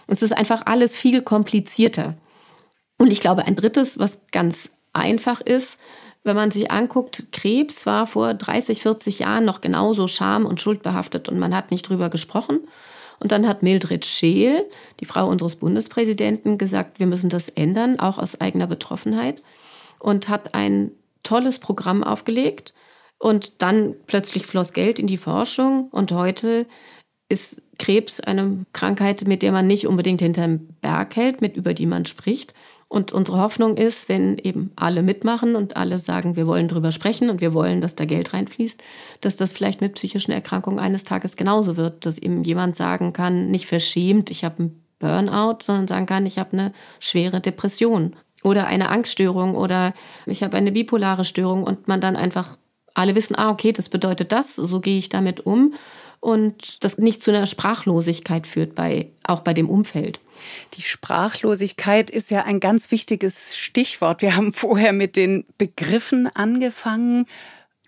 [0.08, 2.18] Es ist einfach alles viel komplizierter.
[2.98, 5.80] Und ich glaube, ein drittes, was ganz einfach ist,
[6.24, 11.30] wenn man sich anguckt, Krebs war vor 30, 40 Jahren noch genauso scham- und schuldbehaftet
[11.30, 12.68] und man hat nicht drüber gesprochen.
[13.20, 18.20] Und dann hat Mildred Scheel, die Frau unseres Bundespräsidenten, gesagt, wir müssen das ändern, auch
[18.20, 19.42] aus eigener Betroffenheit.
[20.00, 20.92] Und hat ein
[21.24, 22.74] tolles Programm aufgelegt.
[23.18, 25.88] Und dann plötzlich floss Geld in die Forschung.
[25.90, 26.68] Und heute
[27.30, 31.88] ist Krebs eine Krankheit, mit der man nicht unbedingt hinterm Berg hält, mit über die
[31.88, 32.54] man spricht.
[32.90, 37.30] Und unsere Hoffnung ist, wenn eben alle mitmachen und alle sagen, wir wollen drüber sprechen
[37.30, 38.82] und wir wollen, dass da Geld reinfließt,
[39.20, 43.52] dass das vielleicht mit psychischen Erkrankungen eines Tages genauso wird, dass eben jemand sagen kann,
[43.52, 48.68] nicht verschämt, ich habe einen Burnout, sondern sagen kann, ich habe eine schwere Depression oder
[48.68, 49.94] eine Angststörung oder
[50.26, 52.58] ich habe eine bipolare Störung und man dann einfach
[52.94, 55.74] alle wissen, ah, okay, das bedeutet das, so gehe ich damit um
[56.20, 60.20] und das nicht zu einer Sprachlosigkeit führt, bei, auch bei dem Umfeld.
[60.74, 64.22] Die Sprachlosigkeit ist ja ein ganz wichtiges Stichwort.
[64.22, 67.26] Wir haben vorher mit den Begriffen angefangen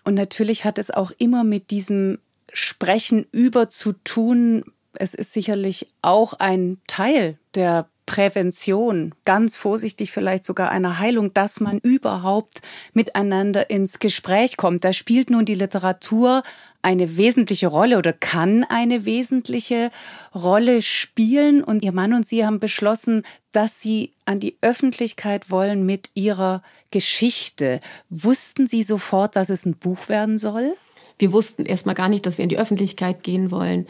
[0.04, 2.18] und natürlich hat es auch immer mit diesem
[2.52, 4.64] Sprechen über zu tun.
[4.94, 11.60] Es ist sicherlich auch ein Teil der Prävention, ganz vorsichtig vielleicht sogar einer Heilung, dass
[11.60, 12.60] man überhaupt
[12.92, 14.82] miteinander ins Gespräch kommt.
[14.82, 16.42] Da spielt nun die Literatur
[16.82, 19.92] eine wesentliche Rolle oder kann eine wesentliche
[20.34, 21.62] Rolle spielen.
[21.62, 26.64] Und Ihr Mann und Sie haben beschlossen, dass Sie an die Öffentlichkeit wollen mit Ihrer
[26.90, 27.78] Geschichte.
[28.08, 30.74] Wussten Sie sofort, dass es ein Buch werden soll?
[31.16, 33.86] Wir wussten erstmal gar nicht, dass wir in die Öffentlichkeit gehen wollen.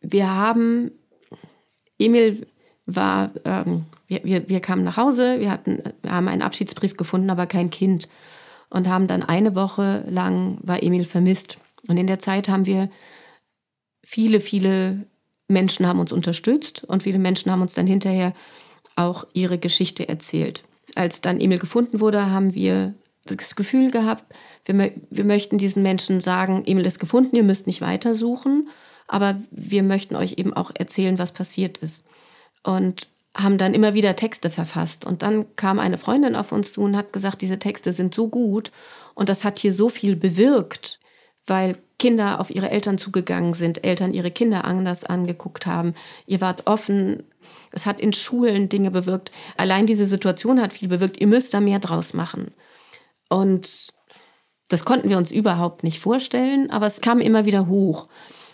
[0.00, 0.92] Wir haben,
[1.98, 2.46] Emil
[2.86, 7.30] war, ähm, wir, wir, wir kamen nach Hause, wir, hatten, wir haben einen Abschiedsbrief gefunden,
[7.30, 8.08] aber kein Kind.
[8.70, 11.58] Und haben dann eine Woche lang, war Emil vermisst.
[11.86, 12.90] Und in der Zeit haben wir
[14.04, 15.06] viele, viele
[15.48, 18.32] Menschen haben uns unterstützt und viele Menschen haben uns dann hinterher
[18.96, 20.64] auch ihre Geschichte erzählt.
[20.94, 22.94] Als dann Emil gefunden wurde, haben wir
[23.24, 24.24] das Gefühl gehabt,
[24.64, 28.68] wir, wir möchten diesen Menschen sagen, Emil ist gefunden, ihr müsst nicht weitersuchen,
[29.06, 32.04] aber wir möchten euch eben auch erzählen, was passiert ist.
[32.64, 35.04] Und haben dann immer wieder Texte verfasst.
[35.04, 38.28] Und dann kam eine Freundin auf uns zu und hat gesagt, diese Texte sind so
[38.28, 38.70] gut
[39.14, 41.00] und das hat hier so viel bewirkt
[41.46, 45.94] weil Kinder auf ihre Eltern zugegangen sind, Eltern ihre Kinder anders angeguckt haben.
[46.26, 47.22] Ihr wart offen.
[47.72, 49.30] Es hat in Schulen Dinge bewirkt.
[49.56, 51.20] Allein diese Situation hat viel bewirkt.
[51.20, 52.52] Ihr müsst da mehr draus machen.
[53.28, 53.88] Und
[54.68, 58.08] das konnten wir uns überhaupt nicht vorstellen, aber es kam immer wieder hoch.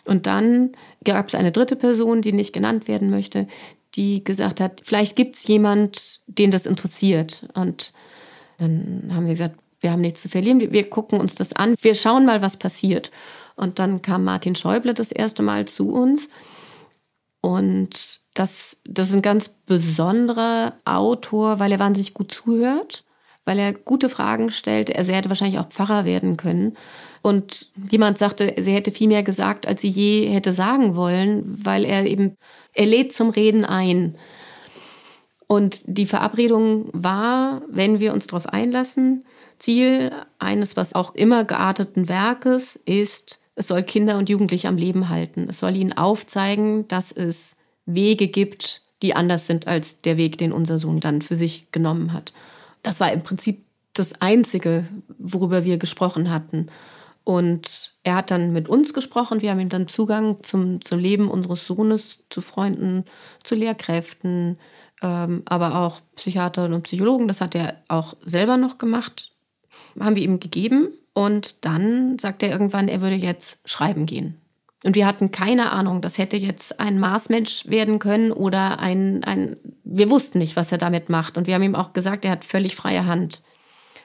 [0.05, 0.73] Und dann
[1.05, 3.47] gab es eine dritte Person, die nicht genannt werden möchte,
[3.97, 7.47] die gesagt hat, vielleicht gibt es jemand, den das interessiert.
[7.55, 7.93] Und
[8.59, 11.95] dann haben wir gesagt, wir haben nichts zu verlieren, wir gucken uns das an, wir
[11.95, 13.11] schauen mal, was passiert.
[13.57, 16.29] Und dann kam Martin Schäuble das erste Mal zu uns.
[17.41, 23.05] Und das, das ist ein ganz besonderer Autor, weil er wahnsinnig gut zuhört,
[23.51, 24.91] weil er gute Fragen stellt.
[24.91, 26.77] Er hätte wahrscheinlich auch Pfarrer werden können.
[27.21, 31.85] Und jemand sagte, sie hätte viel mehr gesagt, als sie je hätte sagen wollen, weil
[31.85, 32.37] er eben,
[32.75, 34.15] er lädt zum Reden ein.
[35.49, 39.25] Und die Verabredung war, wenn wir uns darauf einlassen,
[39.59, 45.09] Ziel eines, was auch immer gearteten Werkes ist, es soll Kinder und Jugendliche am Leben
[45.09, 45.49] halten.
[45.51, 50.53] Es soll ihnen aufzeigen, dass es Wege gibt, die anders sind als der Weg, den
[50.53, 52.33] unser Sohn dann für sich genommen hat.
[52.83, 53.65] Das war im Prinzip
[53.95, 54.87] das Einzige,
[55.19, 56.69] worüber wir gesprochen hatten.
[57.25, 59.43] Und er hat dann mit uns gesprochen.
[59.43, 63.05] Wir haben ihm dann Zugang zum, zum Leben unseres Sohnes, zu Freunden,
[63.45, 64.59] zu Lehrkräften,
[65.03, 67.29] ähm, aber auch Psychiatern und Psychologen.
[67.29, 69.31] Das hat er auch selber noch gemacht
[69.99, 74.40] haben wir ihm gegeben und dann sagt er irgendwann, er würde jetzt schreiben gehen.
[74.83, 79.57] Und wir hatten keine Ahnung, das hätte jetzt ein Marsmensch werden können oder ein, ein,
[79.85, 81.37] wir wussten nicht, was er damit macht.
[81.37, 83.43] Und wir haben ihm auch gesagt, er hat völlig freie Hand.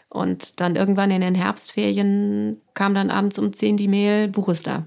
[0.09, 4.67] Und dann irgendwann in den Herbstferien kam dann abends um 10 die Mail, Buch ist
[4.67, 4.85] da.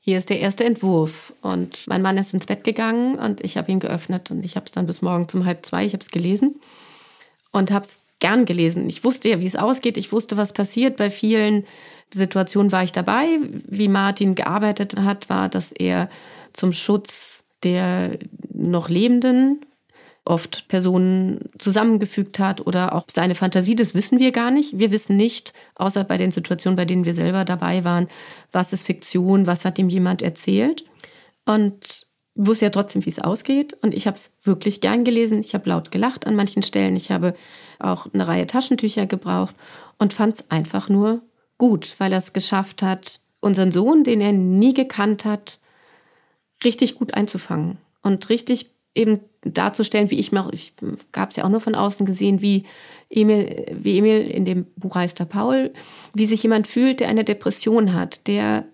[0.00, 1.32] Hier ist der erste Entwurf.
[1.40, 4.66] Und mein Mann ist ins Bett gegangen und ich habe ihn geöffnet und ich habe
[4.66, 6.60] es dann bis morgen um halb zwei, ich habe es gelesen
[7.52, 8.88] und habe es gern gelesen.
[8.88, 9.96] Ich wusste ja, wie es ausgeht.
[9.96, 10.96] Ich wusste, was passiert.
[10.96, 11.64] Bei vielen
[12.12, 13.26] Situationen war ich dabei.
[13.66, 16.08] Wie Martin gearbeitet hat, war, dass er
[16.52, 18.18] zum Schutz der
[18.52, 19.64] noch Lebenden
[20.24, 24.78] oft Personen zusammengefügt hat oder auch seine Fantasie, das wissen wir gar nicht.
[24.78, 28.08] Wir wissen nicht, außer bei den Situationen, bei denen wir selber dabei waren,
[28.50, 30.84] was ist Fiktion, was hat ihm jemand erzählt.
[31.44, 33.76] Und wusste ja trotzdem, wie es ausgeht.
[33.82, 35.38] Und ich habe es wirklich gern gelesen.
[35.40, 36.96] Ich habe laut gelacht an manchen Stellen.
[36.96, 37.34] Ich habe
[37.78, 39.54] auch eine Reihe Taschentücher gebraucht
[39.98, 41.22] und fand es einfach nur
[41.58, 45.58] gut, weil er es geschafft hat, unseren Sohn, den er nie gekannt hat,
[46.64, 50.50] richtig gut einzufangen und richtig eben darzustellen, wie ich mache.
[50.52, 50.72] Ich
[51.12, 52.64] gab es ja auch nur von außen gesehen, wie
[53.10, 55.72] Emil, wie Emil in dem Buch heißt der Paul,
[56.14, 58.64] wie sich jemand fühlt, der eine Depression hat, der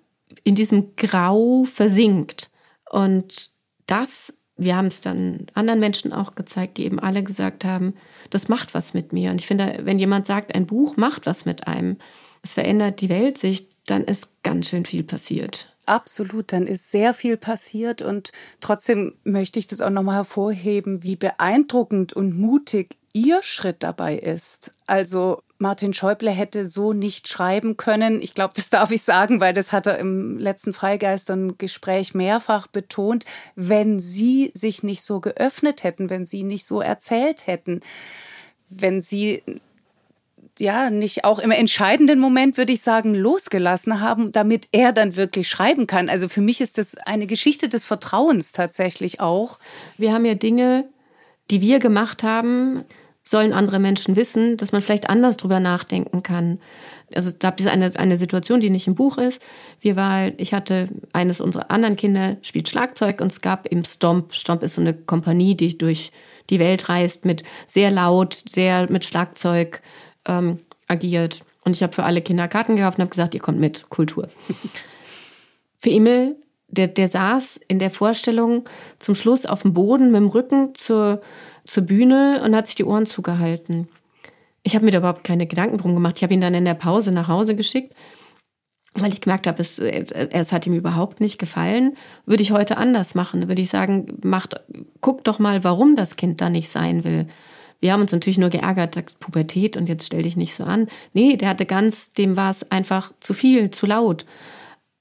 [0.45, 2.51] in diesem Grau versinkt.
[2.89, 3.51] Und
[3.87, 7.95] das, wir haben es dann anderen Menschen auch gezeigt, die eben alle gesagt haben,
[8.31, 9.31] das macht was mit mir.
[9.31, 11.97] Und ich finde, wenn jemand sagt, ein Buch macht was mit einem,
[12.43, 15.69] es verändert die Weltsicht, dann ist ganz schön viel passiert.
[15.87, 21.17] Absolut, dann ist sehr viel passiert und trotzdem möchte ich das auch nochmal hervorheben, wie
[21.17, 24.73] beeindruckend und mutig Ihr Schritt dabei ist.
[24.87, 28.23] Also Martin Schäuble hätte so nicht schreiben können.
[28.23, 33.25] Ich glaube, das darf ich sagen, weil das hat er im letzten Freigeistern-Gespräch mehrfach betont,
[33.55, 37.81] wenn Sie sich nicht so geöffnet hätten, wenn Sie nicht so erzählt hätten,
[38.71, 39.43] wenn Sie
[40.61, 45.49] ja nicht auch im entscheidenden Moment, würde ich sagen, losgelassen haben, damit er dann wirklich
[45.49, 46.09] schreiben kann.
[46.09, 49.59] Also für mich ist das eine Geschichte des Vertrauens tatsächlich auch.
[49.97, 50.89] Wir haben ja Dinge,
[51.51, 52.85] die wir gemacht haben,
[53.25, 56.59] sollen andere Menschen wissen, dass man vielleicht anders drüber nachdenken kann.
[57.15, 59.41] Also da ist eine, eine Situation, die nicht im Buch ist.
[59.81, 64.35] Wir war, ich hatte eines unserer anderen Kinder spielt Schlagzeug und es gab im Stomp.
[64.35, 66.11] Stomp ist so eine Kompanie, die durch
[66.51, 69.83] die Welt reist mit sehr laut, sehr mit Schlagzeug
[70.27, 71.45] ähm, agiert.
[71.65, 74.29] Und ich habe für alle Kinder Karten gekauft und habe gesagt, ihr kommt mit, Kultur.
[75.79, 76.37] für Emil,
[76.69, 78.65] der, der saß in der Vorstellung
[78.99, 81.21] zum Schluss auf dem Boden mit dem Rücken zur,
[81.65, 83.89] zur Bühne und hat sich die Ohren zugehalten.
[84.63, 86.17] Ich habe mir da überhaupt keine Gedanken drum gemacht.
[86.17, 87.95] Ich habe ihn dann in der Pause nach Hause geschickt,
[88.95, 91.97] weil ich gemerkt habe, es, es hat ihm überhaupt nicht gefallen.
[92.27, 93.49] Würde ich heute anders machen.
[93.49, 94.55] Würde ich sagen, macht,
[95.01, 97.27] guck doch mal, warum das Kind da nicht sein will.
[97.83, 100.87] Wir haben uns natürlich nur geärgert, sagt Pubertät und jetzt stell dich nicht so an.
[101.15, 104.25] Nee, der hatte ganz, dem war es einfach zu viel, zu laut.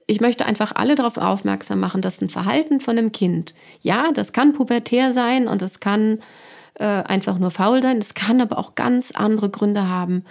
[0.07, 4.33] Ich möchte einfach alle darauf aufmerksam machen, dass ein Verhalten von einem Kind, ja, das
[4.33, 6.21] kann pubertär sein und es kann
[6.73, 10.25] äh, einfach nur faul sein, es kann aber auch ganz andere Gründe haben.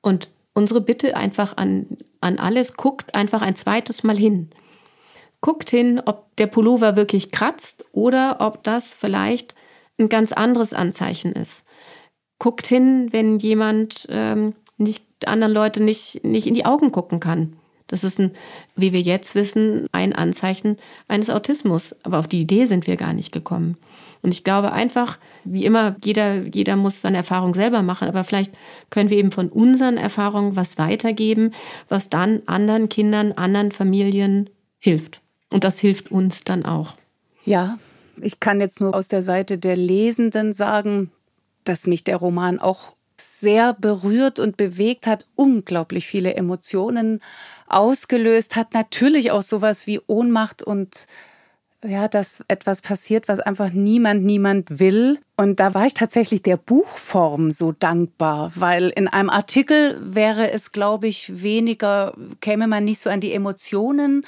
[0.00, 4.50] Und unsere Bitte einfach an, an alles, guckt einfach ein zweites Mal hin.
[5.40, 9.54] Guckt hin, ob der Pullover wirklich kratzt oder ob das vielleicht
[10.00, 11.64] ein ganz anderes Anzeichen ist
[12.42, 17.52] guckt hin, wenn jemand ähm, nicht anderen Leute nicht, nicht in die Augen gucken kann.
[17.86, 18.32] Das ist ein,
[18.74, 20.76] wie wir jetzt wissen, ein Anzeichen
[21.06, 21.94] eines Autismus.
[22.02, 23.76] Aber auf die Idee sind wir gar nicht gekommen.
[24.22, 28.08] Und ich glaube einfach, wie immer, jeder, jeder muss seine Erfahrung selber machen.
[28.08, 28.52] Aber vielleicht
[28.90, 31.52] können wir eben von unseren Erfahrungen was weitergeben,
[31.88, 34.50] was dann anderen Kindern, anderen Familien
[34.80, 35.20] hilft.
[35.48, 36.96] Und das hilft uns dann auch.
[37.44, 37.78] Ja,
[38.20, 41.12] ich kann jetzt nur aus der Seite der Lesenden sagen,
[41.64, 47.20] dass mich der Roman auch sehr berührt und bewegt hat, unglaublich viele Emotionen
[47.66, 51.06] ausgelöst hat, natürlich auch sowas wie Ohnmacht und
[51.84, 55.18] ja, dass etwas passiert, was einfach niemand, niemand will.
[55.36, 60.70] Und da war ich tatsächlich der Buchform so dankbar, weil in einem Artikel wäre es,
[60.70, 64.24] glaube ich, weniger, käme man nicht so an die Emotionen.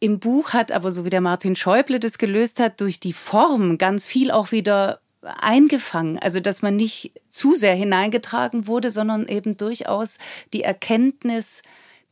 [0.00, 3.78] Im Buch hat aber, so wie der Martin Schäuble das gelöst hat, durch die Form
[3.78, 6.18] ganz viel auch wieder eingefangen.
[6.18, 10.18] Also, dass man nicht zu sehr hineingetragen wurde, sondern eben durchaus
[10.52, 11.62] die Erkenntnis,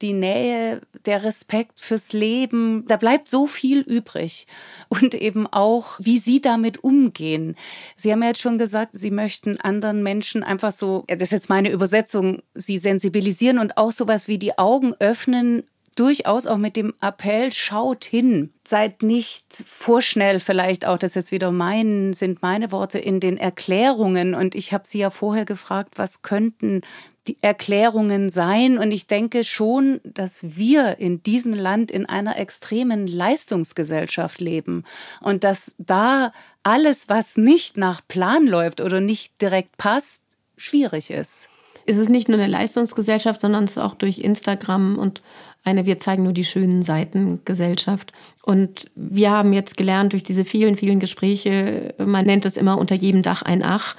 [0.02, 4.46] die Nähe, der Respekt fürs Leben, da bleibt so viel übrig.
[4.88, 7.56] Und eben auch, wie Sie damit umgehen.
[7.96, 11.48] Sie haben ja jetzt schon gesagt, Sie möchten anderen Menschen einfach so, das ist jetzt
[11.48, 15.62] meine Übersetzung, Sie sensibilisieren und auch sowas wie die Augen öffnen
[15.94, 21.50] durchaus auch mit dem Appell, schaut hin, seid nicht vorschnell vielleicht auch, das jetzt wieder
[21.50, 24.34] mein, sind meine Worte in den Erklärungen.
[24.34, 26.82] Und ich habe Sie ja vorher gefragt, was könnten
[27.26, 28.78] die Erklärungen sein.
[28.78, 34.84] Und ich denke schon, dass wir in diesem Land in einer extremen Leistungsgesellschaft leben
[35.20, 40.22] und dass da alles, was nicht nach Plan läuft oder nicht direkt passt,
[40.56, 41.48] schwierig ist.
[41.86, 45.22] Es ist nicht nur eine Leistungsgesellschaft, sondern es ist auch durch Instagram und
[45.64, 48.12] eine Wir zeigen nur die schönen Seiten Gesellschaft.
[48.42, 52.94] Und wir haben jetzt gelernt durch diese vielen, vielen Gespräche, man nennt es immer unter
[52.94, 53.96] jedem Dach ein Ach.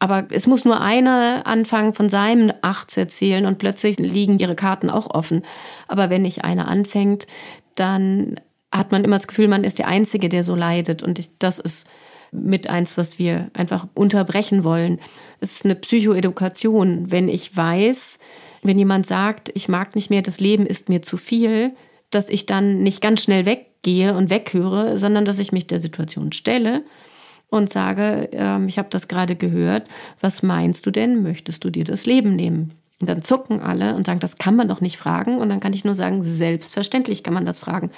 [0.00, 4.56] Aber es muss nur einer anfangen, von seinem Ach zu erzählen und plötzlich liegen ihre
[4.56, 5.42] Karten auch offen.
[5.86, 7.28] Aber wenn nicht einer anfängt,
[7.76, 8.40] dann
[8.72, 11.04] hat man immer das Gefühl, man ist der Einzige, der so leidet.
[11.04, 11.86] Und ich, das ist
[12.32, 14.98] mit eins, was wir einfach unterbrechen wollen.
[15.38, 17.12] Es ist eine Psychoedukation.
[17.12, 18.18] Wenn ich weiß,
[18.64, 21.72] wenn jemand sagt, ich mag nicht mehr, das Leben ist mir zu viel,
[22.10, 25.80] dass ich dann nicht ganz schnell weg weggehe und weghöre, sondern dass ich mich der
[25.80, 26.84] Situation stelle
[27.50, 29.86] und sage, ähm, ich habe das gerade gehört,
[30.20, 32.72] was meinst du denn, möchtest du dir das Leben nehmen?
[33.00, 35.38] Und dann zucken alle und sagen, das kann man doch nicht fragen.
[35.38, 37.90] Und dann kann ich nur sagen, selbstverständlich kann man das fragen.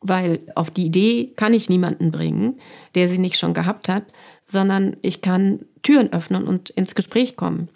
[0.00, 2.60] Weil auf die Idee kann ich niemanden bringen,
[2.94, 4.04] der sie nicht schon gehabt hat,
[4.46, 7.70] sondern ich kann Türen öffnen und ins Gespräch kommen.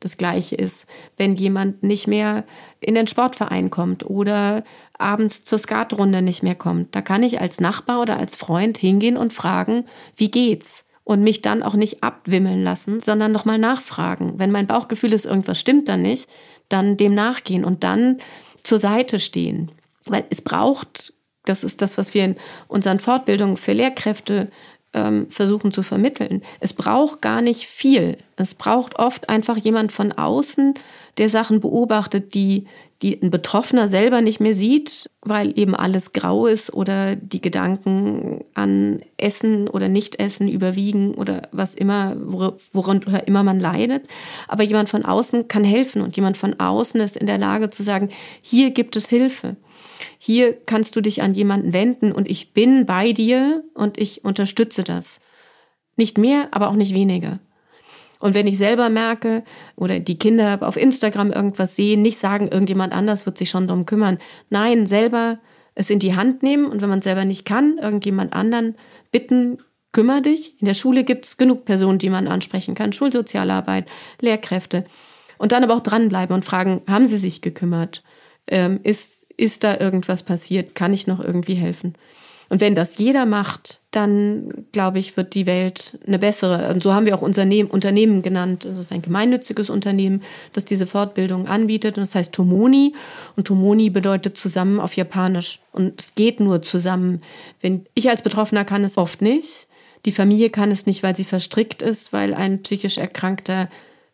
[0.00, 0.86] Das Gleiche ist,
[1.16, 2.44] wenn jemand nicht mehr
[2.80, 4.62] in den Sportverein kommt oder
[4.96, 6.94] abends zur Skatrunde nicht mehr kommt.
[6.94, 9.86] Da kann ich als Nachbar oder als Freund hingehen und fragen,
[10.16, 10.84] wie geht's?
[11.02, 14.34] Und mich dann auch nicht abwimmeln lassen, sondern nochmal nachfragen.
[14.36, 16.28] Wenn mein Bauchgefühl ist, irgendwas stimmt da nicht,
[16.68, 18.18] dann dem nachgehen und dann
[18.62, 19.72] zur Seite stehen.
[20.04, 21.14] Weil es braucht,
[21.46, 22.36] das ist das, was wir in
[22.68, 24.50] unseren Fortbildungen für Lehrkräfte
[24.94, 26.42] ähm, versuchen zu vermitteln.
[26.60, 28.16] Es braucht gar nicht viel.
[28.36, 30.74] Es braucht oft einfach jemand von außen,
[31.18, 32.66] der Sachen beobachtet, die,
[33.02, 38.44] die ein Betroffener selber nicht mehr sieht, weil eben alles grau ist oder die Gedanken
[38.54, 42.16] an Essen oder Nicht-Essen überwiegen oder was immer,
[42.72, 44.06] worunter immer man leidet.
[44.46, 47.82] Aber jemand von außen kann helfen und jemand von außen ist in der Lage zu
[47.82, 48.08] sagen,
[48.40, 49.56] hier gibt es Hilfe
[50.18, 54.82] hier kannst du dich an jemanden wenden und ich bin bei dir und ich unterstütze
[54.82, 55.20] das.
[55.96, 57.38] Nicht mehr, aber auch nicht weniger.
[58.20, 59.44] Und wenn ich selber merke
[59.76, 63.86] oder die Kinder auf Instagram irgendwas sehen, nicht sagen, irgendjemand anders wird sich schon darum
[63.86, 64.18] kümmern.
[64.50, 65.38] Nein, selber
[65.74, 68.74] es in die Hand nehmen und wenn man selber nicht kann, irgendjemand anderen
[69.12, 69.58] bitten,
[69.92, 70.60] kümmere dich.
[70.60, 73.86] In der Schule gibt es genug Personen, die man ansprechen kann, Schulsozialarbeit,
[74.20, 74.84] Lehrkräfte.
[75.38, 78.02] Und dann aber auch dranbleiben und fragen, haben sie sich gekümmert?
[78.48, 80.74] Ähm, ist ist da irgendwas passiert?
[80.74, 81.94] Kann ich noch irgendwie helfen?
[82.50, 86.72] Und wenn das jeder macht, dann glaube ich, wird die Welt eine bessere.
[86.72, 88.64] Und so haben wir auch Unternehmen, Unternehmen genannt.
[88.64, 90.22] Das ist ein gemeinnütziges Unternehmen,
[90.54, 91.98] das diese Fortbildung anbietet.
[91.98, 92.94] Und das heißt Tomoni.
[93.36, 95.60] Und Tomoni bedeutet zusammen auf Japanisch.
[95.72, 97.22] Und es geht nur zusammen.
[97.60, 99.68] Wenn ich als Betroffener kann es oft nicht.
[100.06, 103.68] Die Familie kann es nicht, weil sie verstrickt ist, weil ein psychisch Erkrankter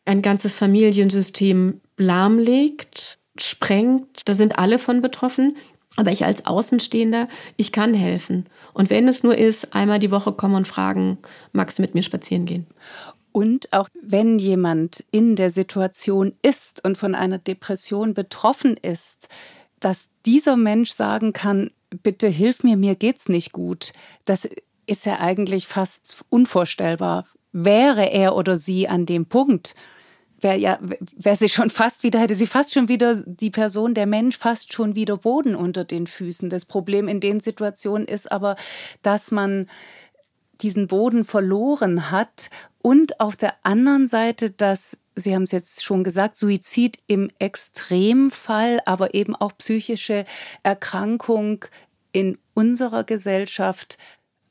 [0.07, 4.23] ein ganzes Familiensystem lahmlegt sprengt.
[4.27, 5.57] Da sind alle von betroffen.
[5.97, 8.47] Aber ich als Außenstehender, ich kann helfen.
[8.73, 11.19] Und wenn es nur ist, einmal die Woche kommen und fragen,
[11.53, 12.67] magst du mit mir spazieren gehen?
[13.31, 19.29] Und auch wenn jemand in der Situation ist und von einer Depression betroffen ist,
[19.81, 21.71] dass dieser Mensch sagen kann,
[22.03, 23.93] bitte hilf mir, mir geht's nicht gut.
[24.25, 24.49] Das
[24.87, 27.27] ist ja eigentlich fast unvorstellbar.
[27.53, 29.75] Wäre er oder sie an dem Punkt,
[30.45, 30.79] wäre ja,
[31.17, 34.73] wäre sie schon fast wieder, hätte sie fast schon wieder die Person, der Mensch fast
[34.73, 36.51] schon wieder Boden unter den Füßen.
[36.51, 38.55] Das Problem in den Situationen ist aber,
[39.03, 39.69] dass man
[40.61, 42.51] diesen Boden verloren hat
[42.83, 48.81] und auf der anderen Seite, dass Sie haben es jetzt schon gesagt, Suizid im Extremfall,
[48.85, 50.25] aber eben auch psychische
[50.65, 51.65] Erkrankung
[52.11, 53.97] in unserer Gesellschaft,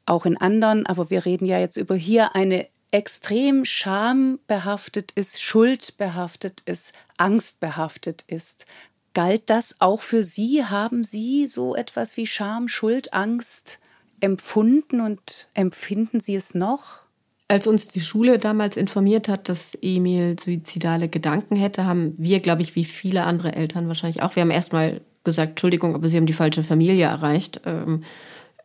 [0.06, 6.62] auch in anderen, aber wir reden ja jetzt über hier eine extrem schambehaftet ist, schuldbehaftet
[6.66, 8.68] ist, angstbehaftet ist.
[9.16, 10.64] Galt das auch für Sie?
[10.64, 13.80] Haben Sie so etwas wie Scham, Schuld, Angst
[14.20, 17.00] empfunden und empfinden Sie es noch?
[17.48, 22.62] Als uns die Schule damals informiert hat, dass Emil suizidale Gedanken hätte, haben wir, glaube
[22.62, 26.26] ich, wie viele andere Eltern wahrscheinlich auch, wir haben erstmal gesagt, Entschuldigung, aber Sie haben
[26.26, 27.62] die falsche Familie erreicht.
[27.66, 28.04] Ähm,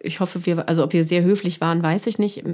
[0.01, 2.45] ich hoffe, wir, also ob wir sehr höflich waren, weiß ich nicht.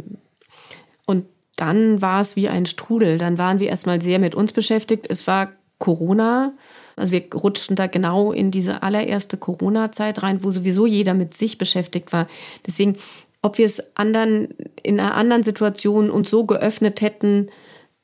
[1.06, 1.26] Und
[1.56, 3.18] dann war es wie ein Strudel.
[3.18, 5.06] Dann waren wir erstmal sehr mit uns beschäftigt.
[5.08, 6.52] Es war Corona.
[6.96, 11.58] Also wir rutschten da genau in diese allererste Corona-Zeit rein, wo sowieso jeder mit sich
[11.58, 12.26] beschäftigt war.
[12.66, 12.96] Deswegen,
[13.42, 14.48] ob wir es anderen
[14.82, 17.50] in einer anderen Situation uns so geöffnet hätten,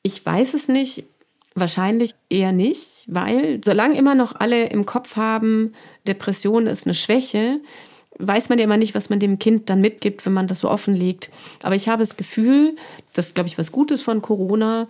[0.03, 1.05] ich weiß es nicht.
[1.53, 5.73] Wahrscheinlich eher nicht, weil solange immer noch alle im Kopf haben,
[6.07, 7.59] Depression ist eine Schwäche,
[8.19, 10.69] weiß man ja immer nicht, was man dem Kind dann mitgibt, wenn man das so
[10.69, 11.29] offenlegt.
[11.63, 12.75] Aber ich habe das Gefühl,
[13.13, 14.87] das ist, glaube ich, was Gutes von Corona,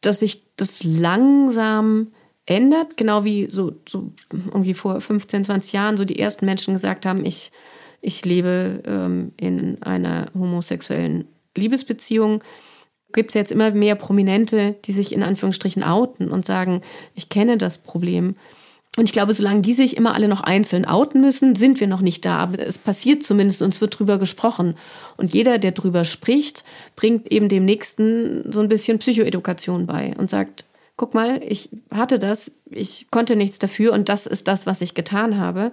[0.00, 2.08] dass sich das langsam
[2.46, 7.06] ändert, genau wie so, so irgendwie vor 15, 20 Jahren so die ersten Menschen gesagt
[7.06, 7.52] haben, ich,
[8.00, 12.42] ich lebe ähm, in einer homosexuellen Liebesbeziehung.
[13.12, 16.80] Gibt es jetzt immer mehr Prominente, die sich in Anführungsstrichen outen und sagen,
[17.14, 18.36] ich kenne das Problem.
[19.00, 22.02] Und ich glaube, solange die sich immer alle noch einzeln outen müssen, sind wir noch
[22.02, 22.36] nicht da.
[22.36, 24.74] Aber es passiert zumindest und es wird drüber gesprochen.
[25.16, 26.64] Und jeder, der drüber spricht,
[26.96, 32.18] bringt eben dem Nächsten so ein bisschen Psychoedukation bei und sagt, guck mal, ich hatte
[32.18, 35.72] das, ich konnte nichts dafür und das ist das, was ich getan habe.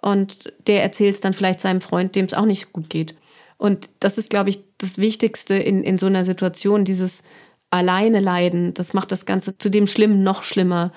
[0.00, 3.14] Und der erzählt es dann vielleicht seinem Freund, dem es auch nicht gut geht.
[3.58, 7.22] Und das ist, glaube ich, das Wichtigste in, in so einer Situation, dieses
[7.68, 8.72] alleine leiden.
[8.72, 10.90] Das macht das Ganze zu dem Schlimmen noch schlimmer.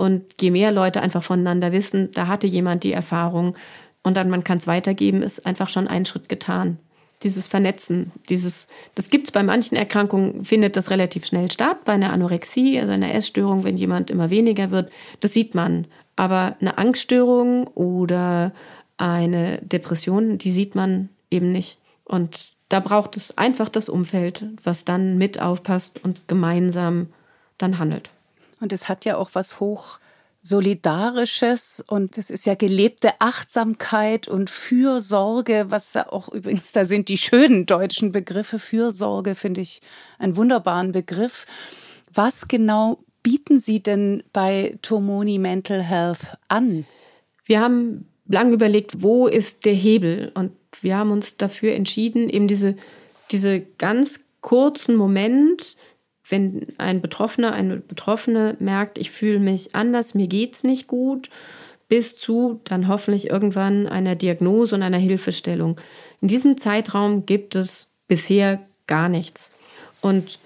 [0.00, 3.54] Und je mehr Leute einfach voneinander wissen, da hatte jemand die Erfahrung,
[4.02, 6.78] und dann man kann es weitergeben, ist einfach schon ein Schritt getan.
[7.22, 11.84] Dieses Vernetzen, dieses, das gibt es bei manchen Erkrankungen, findet das relativ schnell statt.
[11.84, 14.90] Bei einer Anorexie, also einer Essstörung, wenn jemand immer weniger wird,
[15.20, 15.86] das sieht man.
[16.16, 18.52] Aber eine Angststörung oder
[18.96, 21.76] eine Depression, die sieht man eben nicht.
[22.04, 27.08] Und da braucht es einfach das Umfeld, was dann mit aufpasst und gemeinsam
[27.58, 28.08] dann handelt.
[28.60, 29.98] Und es hat ja auch was hoch
[30.42, 37.10] Solidarisches und es ist ja gelebte Achtsamkeit und Fürsorge, was da auch übrigens, da sind
[37.10, 38.58] die schönen deutschen Begriffe.
[38.58, 39.82] Fürsorge finde ich
[40.18, 41.44] einen wunderbaren Begriff.
[42.14, 46.86] Was genau bieten Sie denn bei Tomoni Mental Health an?
[47.44, 50.32] Wir haben lange überlegt, wo ist der Hebel?
[50.34, 52.76] Und wir haben uns dafür entschieden, eben diese,
[53.30, 55.76] diese ganz kurzen Moment,
[56.30, 61.30] wenn ein Betroffener, eine Betroffene merkt, ich fühle mich anders, mir geht es nicht gut,
[61.88, 65.80] bis zu dann hoffentlich irgendwann einer Diagnose und einer Hilfestellung.
[66.20, 69.50] In diesem Zeitraum gibt es bisher gar nichts.
[70.00, 70.38] Und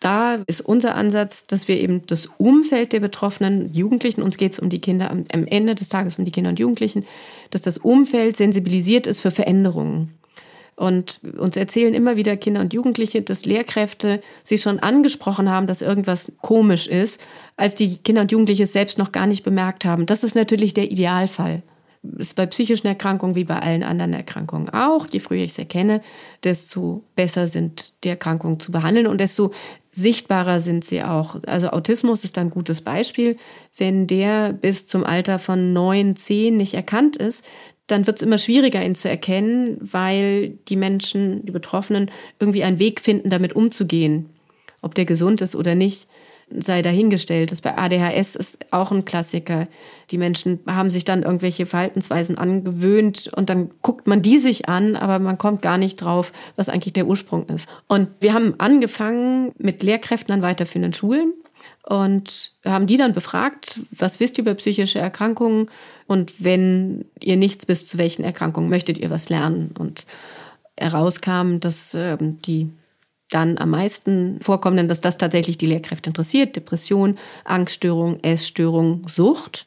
[0.00, 4.58] da ist unser Ansatz, dass wir eben das Umfeld der betroffenen Jugendlichen, uns geht es
[4.58, 7.06] um die Kinder am, Ende des Tages um die Kinder und Jugendlichen,
[7.50, 10.12] dass das Umfeld sensibilisiert ist für Veränderungen.
[10.76, 15.82] Und uns erzählen immer wieder Kinder und Jugendliche, dass Lehrkräfte sie schon angesprochen haben, dass
[15.82, 17.20] irgendwas komisch ist,
[17.56, 20.06] als die Kinder und Jugendliche es selbst noch gar nicht bemerkt haben.
[20.06, 21.62] Das ist natürlich der Idealfall.
[22.06, 25.06] Das ist bei psychischen Erkrankungen wie bei allen anderen Erkrankungen auch.
[25.10, 26.02] Je früher ich es erkenne,
[26.42, 29.52] desto besser sind die Erkrankungen zu behandeln und desto
[29.90, 31.36] sichtbarer sind sie auch.
[31.46, 33.36] Also Autismus ist ein gutes Beispiel.
[33.78, 37.44] Wenn der bis zum Alter von neun, zehn nicht erkannt ist,
[37.86, 42.78] dann wird es immer schwieriger, ihn zu erkennen, weil die Menschen, die Betroffenen, irgendwie einen
[42.78, 44.30] Weg finden, damit umzugehen.
[44.80, 46.08] Ob der gesund ist oder nicht,
[46.50, 47.52] sei dahingestellt.
[47.52, 49.66] Das bei ADHS ist auch ein Klassiker.
[50.10, 54.96] Die Menschen haben sich dann irgendwelche Verhaltensweisen angewöhnt und dann guckt man die sich an,
[54.96, 57.68] aber man kommt gar nicht drauf, was eigentlich der Ursprung ist.
[57.88, 61.32] Und wir haben angefangen mit Lehrkräften an weiterführenden Schulen
[61.86, 65.70] und haben die dann befragt, was wisst ihr über psychische Erkrankungen
[66.06, 69.74] und wenn ihr nichts wisst, zu welchen Erkrankungen möchtet ihr was lernen?
[69.78, 70.06] Und
[70.78, 72.70] herauskam, dass äh, die
[73.30, 76.56] dann am meisten vorkommenden, dass das tatsächlich die Lehrkräfte interessiert.
[76.56, 79.66] Depression, Angststörung, Essstörung, Sucht.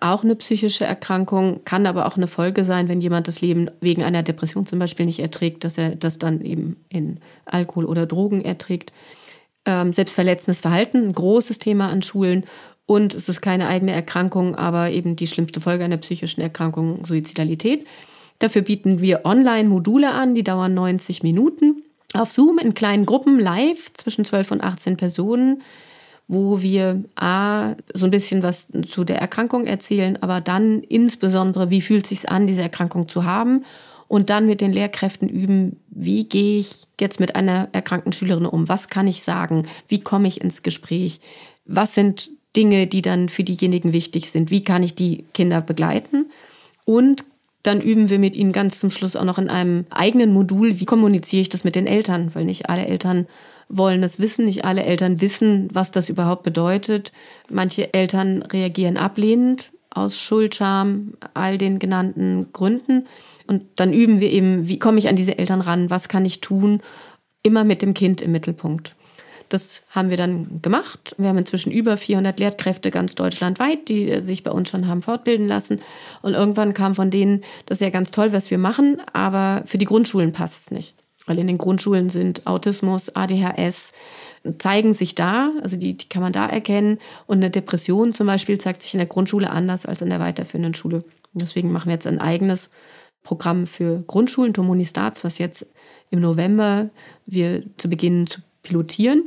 [0.00, 4.02] Auch eine psychische Erkrankung, kann aber auch eine Folge sein, wenn jemand das Leben wegen
[4.02, 8.42] einer Depression zum Beispiel nicht erträgt, dass er das dann eben in Alkohol oder Drogen
[8.42, 8.92] erträgt
[9.66, 12.44] ähm, selbstverletzendes Verhalten, ein großes Thema an Schulen.
[12.86, 17.86] Und es ist keine eigene Erkrankung, aber eben die schlimmste Folge einer psychischen Erkrankung, Suizidalität.
[18.40, 21.82] Dafür bieten wir Online-Module an, die dauern 90 Minuten.
[22.14, 25.62] Auf Zoom in kleinen Gruppen live zwischen 12 und 18 Personen,
[26.26, 31.80] wo wir A, so ein bisschen was zu der Erkrankung erzählen, aber dann insbesondere, wie
[31.80, 33.64] fühlt es sich an, diese Erkrankung zu haben
[34.10, 38.68] und dann mit den Lehrkräften üben, wie gehe ich jetzt mit einer erkrankten Schülerin um?
[38.68, 39.68] Was kann ich sagen?
[39.86, 41.20] Wie komme ich ins Gespräch?
[41.64, 44.50] Was sind Dinge, die dann für diejenigen wichtig sind?
[44.50, 46.28] Wie kann ich die Kinder begleiten?
[46.84, 47.24] Und
[47.62, 50.86] dann üben wir mit ihnen ganz zum Schluss auch noch in einem eigenen Modul, wie
[50.86, 53.28] kommuniziere ich das mit den Eltern, weil nicht alle Eltern
[53.68, 57.12] wollen das wissen, nicht alle Eltern wissen, was das überhaupt bedeutet.
[57.48, 63.06] Manche Eltern reagieren ablehnend aus Schuldscham, all den genannten Gründen.
[63.50, 66.40] Und dann üben wir eben, wie komme ich an diese Eltern ran, was kann ich
[66.40, 66.80] tun,
[67.42, 68.94] immer mit dem Kind im Mittelpunkt.
[69.48, 71.16] Das haben wir dann gemacht.
[71.18, 75.48] Wir haben inzwischen über 400 Lehrkräfte ganz deutschlandweit, die sich bei uns schon haben fortbilden
[75.48, 75.80] lassen.
[76.22, 79.78] Und irgendwann kam von denen, das ist ja ganz toll, was wir machen, aber für
[79.78, 80.94] die Grundschulen passt es nicht.
[81.26, 83.90] Weil in den Grundschulen sind Autismus, ADHS,
[84.58, 87.00] zeigen sich da, also die, die kann man da erkennen.
[87.26, 90.74] Und eine Depression zum Beispiel zeigt sich in der Grundschule anders als in der weiterführenden
[90.74, 91.02] Schule.
[91.32, 92.70] Deswegen machen wir jetzt ein eigenes
[93.22, 95.66] Programm für Grundschulen, Tomoni Starts, was jetzt
[96.10, 96.90] im November
[97.26, 99.24] wir zu beginnen zu pilotieren.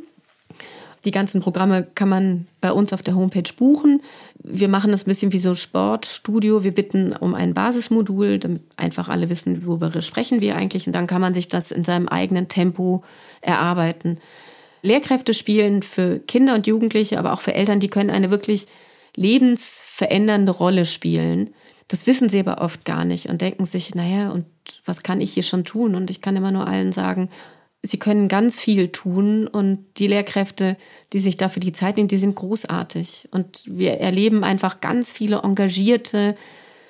[1.05, 4.01] Die ganzen Programme kann man bei uns auf der Homepage buchen.
[4.41, 6.63] Wir machen das ein bisschen wie so Sportstudio.
[6.63, 10.87] Wir bitten um ein Basismodul, damit einfach alle wissen, worüber sprechen wir eigentlich.
[10.87, 13.03] Und dann kann man sich das in seinem eigenen Tempo
[13.41, 14.19] erarbeiten.
[14.81, 18.67] Lehrkräfte spielen für Kinder und Jugendliche, aber auch für Eltern, die können eine wirklich
[19.15, 21.53] lebensverändernde Rolle spielen.
[21.93, 24.47] Das wissen sie aber oft gar nicht und denken sich, naja, und
[24.83, 25.93] was kann ich hier schon tun?
[25.93, 27.29] Und ich kann immer nur allen sagen,
[27.83, 30.75] sie können ganz viel tun und die Lehrkräfte,
[31.13, 33.29] die sich dafür die Zeit nehmen, die sind großartig.
[33.29, 36.35] Und wir erleben einfach ganz viele engagierte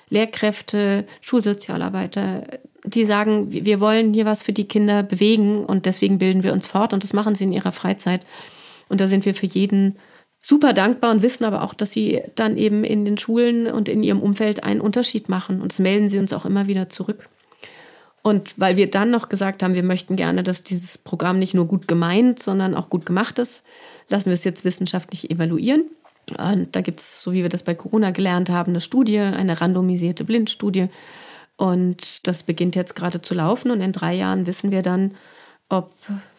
[0.08, 2.48] Lehrkräfte, Schulsozialarbeiter,
[2.86, 6.66] die sagen, wir wollen hier was für die Kinder bewegen und deswegen bilden wir uns
[6.66, 8.26] fort und das machen sie in ihrer Freizeit.
[8.88, 9.98] Und da sind wir für jeden
[10.46, 14.04] super dankbar und wissen aber auch, dass sie dann eben in den Schulen und in
[14.04, 15.62] ihrem Umfeld einen Unterschied machen.
[15.62, 17.30] Und das melden sie uns auch immer wieder zurück.
[18.22, 21.66] Und weil wir dann noch gesagt haben, wir möchten gerne, dass dieses Programm nicht nur
[21.66, 23.64] gut gemeint, sondern auch gut gemacht ist,
[24.10, 25.86] lassen wir es jetzt wissenschaftlich evaluieren.
[26.38, 29.60] Und da gibt es, so wie wir das bei Corona gelernt haben, eine Studie, eine
[29.60, 30.88] randomisierte Blindstudie.
[31.58, 33.72] Und das beginnt jetzt gerade zu laufen.
[33.72, 35.16] Und in drei Jahren wissen wir dann,
[35.70, 35.92] ob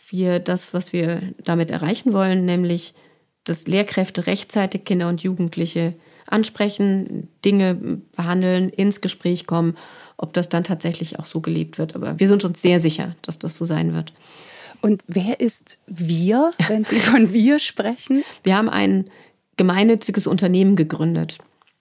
[0.09, 2.95] wir das, was wir damit erreichen wollen, nämlich
[3.45, 5.95] dass Lehrkräfte rechtzeitig Kinder und Jugendliche
[6.27, 9.77] ansprechen, Dinge behandeln, ins Gespräch kommen
[10.17, 11.95] ob das dann tatsächlich auch so gelebt wird.
[11.95, 14.13] Aber wir sind uns sehr sicher, dass das so sein wird.
[14.81, 18.23] Und wer ist wir, wenn Sie von wir sprechen?
[18.43, 19.07] Wir haben ein
[19.57, 21.39] gemeinnütziges Unternehmen gegründet.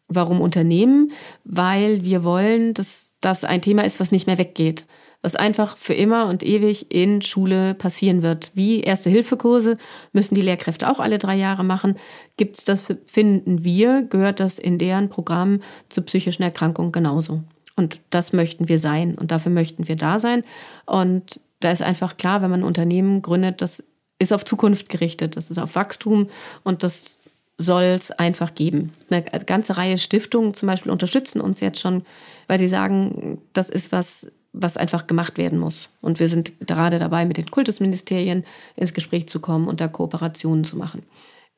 [0.08, 1.12] Warum Unternehmen?
[1.44, 4.86] Weil wir wollen, dass das ein Thema ist, was nicht mehr weggeht.
[5.24, 8.52] Was einfach für immer und ewig in Schule passieren wird.
[8.54, 9.78] Wie Erste-Hilfe-Kurse
[10.12, 11.96] müssen die Lehrkräfte auch alle drei Jahre machen.
[12.38, 17.42] Gibt es das, finden wir, gehört das in deren Programm zur psychischen Erkrankung genauso.
[17.76, 20.44] Und das möchten wir sein und dafür möchten wir da sein.
[20.86, 23.84] Und da ist einfach klar, wenn man ein Unternehmen gründet, das
[24.20, 26.30] ist auf Zukunft gerichtet, das ist auf Wachstum
[26.64, 27.20] und das
[27.58, 28.94] soll es einfach geben.
[29.10, 32.04] Eine ganze Reihe Stiftungen zum Beispiel unterstützen uns jetzt schon,
[32.48, 35.90] weil sie sagen, das ist was, was einfach gemacht werden muss.
[36.00, 38.46] Und wir sind gerade dabei, mit den Kultusministerien
[38.76, 41.04] ins Gespräch zu kommen und da Kooperationen zu machen.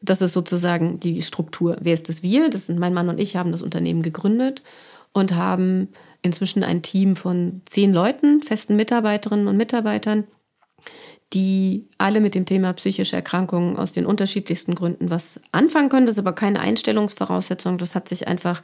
[0.02, 1.78] Das ist sozusagen die Struktur.
[1.82, 2.50] Wer ist das wir?
[2.50, 4.64] Das sind mein Mann und ich haben das Unternehmen gegründet
[5.14, 5.90] und haben
[6.22, 10.26] inzwischen ein Team von zehn Leuten, festen Mitarbeiterinnen und Mitarbeitern,
[11.34, 16.06] die alle mit dem Thema psychische Erkrankungen aus den unterschiedlichsten Gründen was anfangen können.
[16.06, 18.64] Das ist aber keine Einstellungsvoraussetzung, das hat sich einfach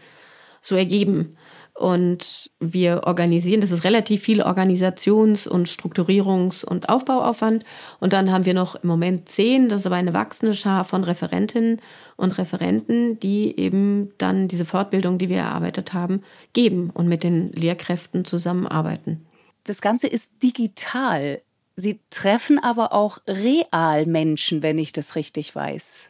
[0.62, 1.38] so ergeben.
[1.82, 7.64] Und wir organisieren, das ist relativ viel Organisations- und Strukturierungs- und Aufbauaufwand.
[8.00, 11.04] Und dann haben wir noch im Moment zehn, das ist aber eine wachsende Schar von
[11.04, 11.82] Referentinnen
[12.18, 16.22] und Referenten, die eben dann diese Fortbildung, die wir erarbeitet haben,
[16.54, 19.26] geben und mit den Lehrkräften zusammenarbeiten.
[19.64, 21.42] Das Ganze ist digital.
[21.76, 26.10] Sie treffen aber auch real Menschen, wenn ich das richtig weiß.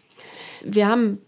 [0.65, 1.19] Wir haben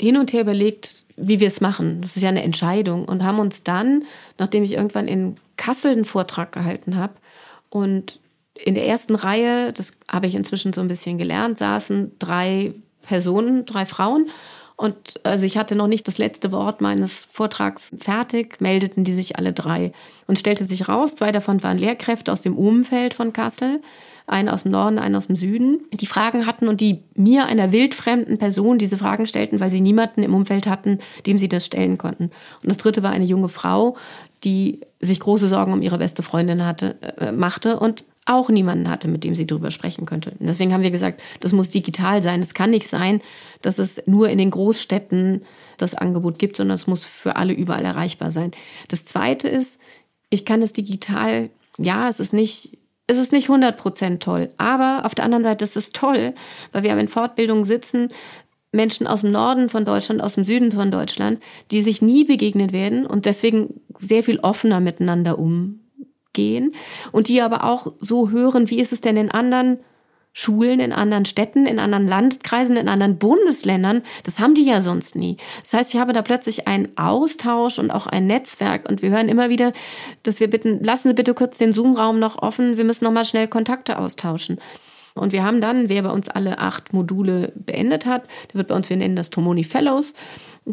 [0.00, 2.00] hin und her überlegt, wie wir es machen.
[2.00, 3.04] Das ist ja eine Entscheidung.
[3.04, 4.04] Und haben uns dann,
[4.38, 7.12] nachdem ich irgendwann in Kassel einen Vortrag gehalten habe
[7.68, 8.18] und
[8.54, 12.72] in der ersten Reihe, das habe ich inzwischen so ein bisschen gelernt, saßen drei
[13.02, 14.30] Personen, drei Frauen.
[14.76, 19.36] Und also ich hatte noch nicht das letzte Wort meines Vortrags fertig, meldeten die sich
[19.36, 19.92] alle drei.
[20.26, 23.80] Und stellte sich raus, zwei davon waren Lehrkräfte aus dem Umfeld von Kassel
[24.30, 27.72] einen aus dem Norden, einen aus dem Süden, die Fragen hatten und die mir, einer
[27.72, 31.98] wildfremden Person, diese Fragen stellten, weil sie niemanden im Umfeld hatten, dem sie das stellen
[31.98, 32.24] konnten.
[32.62, 33.96] Und das dritte war eine junge Frau,
[34.44, 39.08] die sich große Sorgen um ihre beste Freundin hatte, äh, machte und auch niemanden hatte,
[39.08, 40.30] mit dem sie darüber sprechen könnte.
[40.38, 42.40] Und deswegen haben wir gesagt, das muss digital sein.
[42.40, 43.20] Es kann nicht sein,
[43.62, 45.42] dass es nur in den Großstädten
[45.78, 48.52] das Angebot gibt, sondern es muss für alle überall erreichbar sein.
[48.88, 49.80] Das Zweite ist,
[50.28, 52.78] ich kann es digital, ja, es ist nicht
[53.10, 56.34] es ist nicht 100% toll, aber auf der anderen Seite ist es toll,
[56.70, 58.08] weil wir in Fortbildungen sitzen,
[58.72, 61.42] Menschen aus dem Norden von Deutschland, aus dem Süden von Deutschland,
[61.72, 66.72] die sich nie begegnen werden und deswegen sehr viel offener miteinander umgehen
[67.10, 69.80] und die aber auch so hören, wie ist es denn in anderen
[70.32, 74.02] Schulen in anderen Städten, in anderen Landkreisen, in anderen Bundesländern.
[74.22, 75.36] Das haben die ja sonst nie.
[75.62, 78.88] Das heißt, ich habe da plötzlich einen Austausch und auch ein Netzwerk.
[78.88, 79.72] Und wir hören immer wieder,
[80.22, 82.76] dass wir bitten, lassen Sie bitte kurz den Zoom-Raum noch offen.
[82.76, 84.58] Wir müssen noch mal schnell Kontakte austauschen.
[85.14, 88.76] Und wir haben dann, wer bei uns alle acht Module beendet hat, der wird bei
[88.76, 90.14] uns, wir nennen das Tomoni Fellows,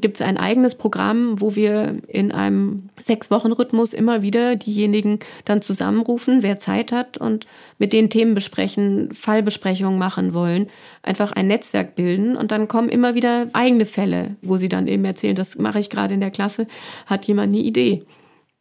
[0.02, 6.44] gibt es ein eigenes Programm, wo wir in einem Sechs-Wochen-Rhythmus immer wieder diejenigen dann zusammenrufen,
[6.44, 7.46] wer Zeit hat und
[7.78, 10.68] mit den Themen besprechen, Fallbesprechungen machen wollen,
[11.04, 15.06] einfach ein Netzwerk bilden und dann kommen immer wieder eigene Fälle, wo sie dann eben
[15.06, 16.68] erzählen, das mache ich gerade in der Klasse,
[17.06, 18.04] hat jemand eine Idee.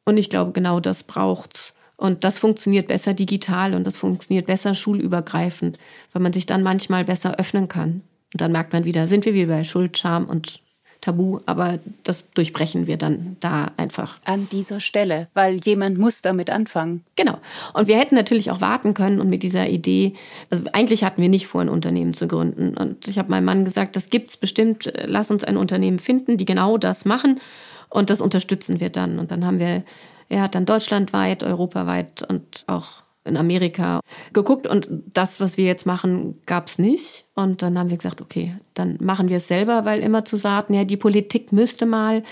[0.05, 1.75] Und ich glaube, genau das braucht's.
[1.97, 5.79] Und das funktioniert besser digital und das funktioniert besser schulübergreifend,
[6.13, 8.03] weil man sich dann manchmal besser öffnen kann.
[8.35, 10.61] Und dann merkt man wieder, sind wir wieder bei Schuld, Scham und
[11.07, 14.19] Tabu, aber das durchbrechen wir dann da einfach.
[14.25, 17.05] An dieser Stelle, weil jemand muss damit anfangen.
[17.15, 17.39] Genau.
[17.75, 20.15] Und wir hätten natürlich auch warten können und mit dieser Idee,
[20.51, 22.77] also eigentlich hatten wir nicht vor, ein Unternehmen zu gründen.
[22.77, 26.45] Und ich habe meinem Mann gesagt, das gibt's bestimmt, lass uns ein Unternehmen finden, die
[26.45, 27.41] genau das machen
[27.89, 29.21] und das unterstützen wir dann.
[29.21, 29.85] Und dann haben wir
[30.29, 34.01] er hat dann deutschlandweit, europaweit und auch in Amerika
[34.33, 37.25] geguckt und das, was wir jetzt machen, gab es nicht.
[37.35, 40.75] Und dann haben wir gesagt, okay, dann machen wir es selber, weil immer zu warten,
[40.75, 42.23] ja, die Politik müsste mal,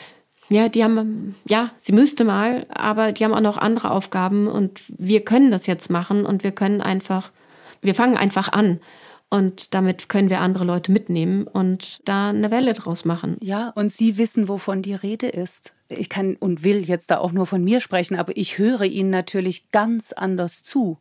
[0.49, 4.83] ja, die haben, ja, sie müsste mal, aber die haben auch noch andere Aufgaben und
[4.89, 7.31] wir können das jetzt machen und wir können einfach,
[7.81, 8.81] wir fangen einfach an.
[9.35, 13.37] Und damit können wir andere Leute mitnehmen und da eine Welle draus machen.
[13.41, 15.75] Ja, und Sie wissen, wovon die Rede ist.
[15.89, 19.11] Ich kann und will jetzt da auch nur von mir sprechen, aber ich höre Ihnen
[19.11, 20.99] natürlich ganz anders zu.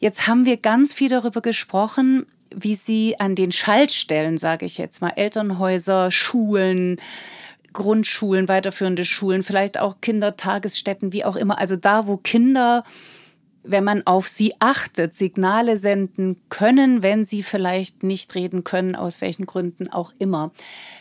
[0.00, 5.00] Jetzt haben wir ganz viel darüber gesprochen, wie Sie an den Schaltstellen, sage ich jetzt
[5.00, 6.96] mal, Elternhäuser, Schulen,
[7.72, 12.82] Grundschulen, weiterführende Schulen, vielleicht auch Kindertagesstätten, wie auch immer, also da, wo Kinder
[13.62, 19.20] wenn man auf sie achtet, Signale senden können, wenn sie vielleicht nicht reden können, aus
[19.20, 20.50] welchen Gründen auch immer.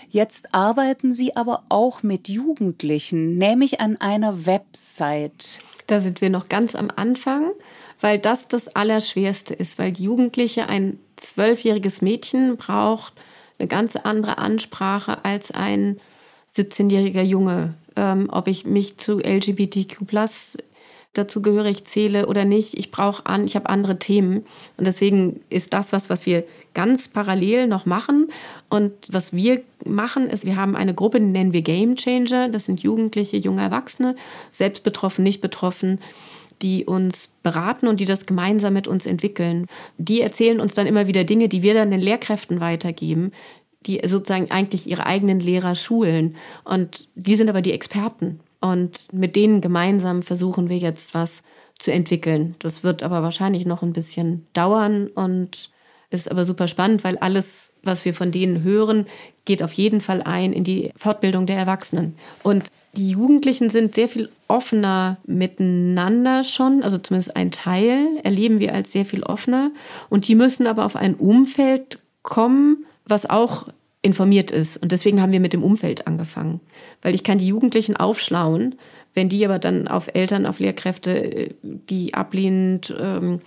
[0.10, 5.60] Jetzt arbeiten Sie aber auch mit Jugendlichen, nämlich an einer Website.
[5.88, 7.51] Da sind wir noch ganz am Anfang,
[8.01, 13.14] weil das das Allerschwerste ist, weil Jugendliche, ein zwölfjähriges Mädchen braucht
[13.60, 15.99] eine ganz andere Ansprache als ein
[16.55, 17.76] 17-jähriger Junge.
[17.95, 20.05] Ähm, ob ich mich zu LGBTQ
[21.14, 22.78] dazu gehörig zähle oder nicht.
[22.78, 24.45] Ich brauche an, ich habe andere Themen.
[24.78, 26.43] Und deswegen ist das was, was wir
[26.74, 28.28] ganz parallel noch machen.
[28.70, 32.49] Und was wir machen, ist, wir haben eine Gruppe, die nennen wir Game Changer.
[32.49, 34.16] Das sind Jugendliche, junge Erwachsene,
[34.51, 35.99] selbst betroffen, nicht betroffen
[36.62, 39.68] die uns beraten und die das gemeinsam mit uns entwickeln.
[39.97, 43.32] Die erzählen uns dann immer wieder Dinge, die wir dann den Lehrkräften weitergeben,
[43.86, 46.36] die sozusagen eigentlich ihre eigenen Lehrer schulen.
[46.66, 48.41] Und die sind aber die Experten.
[48.62, 51.43] Und mit denen gemeinsam versuchen wir jetzt was
[51.78, 52.55] zu entwickeln.
[52.60, 55.70] Das wird aber wahrscheinlich noch ein bisschen dauern und
[56.12, 59.05] ist aber super spannend, weil alles, was wir von denen hören,
[59.45, 62.16] geht auf jeden Fall ein in die Fortbildung der Erwachsenen.
[62.41, 68.74] Und die Jugendlichen sind sehr viel offener miteinander schon, also zumindest ein Teil erleben wir
[68.74, 69.72] als sehr viel offener.
[70.10, 73.68] Und die müssen aber auf ein Umfeld kommen, was auch
[74.02, 74.78] informiert ist.
[74.78, 76.62] Und deswegen haben wir mit dem Umfeld angefangen.
[77.02, 78.76] Weil ich kann die Jugendlichen aufschlauen,
[79.14, 83.39] wenn die aber dann auf Eltern, auf Lehrkräfte, die ablehnend ähm,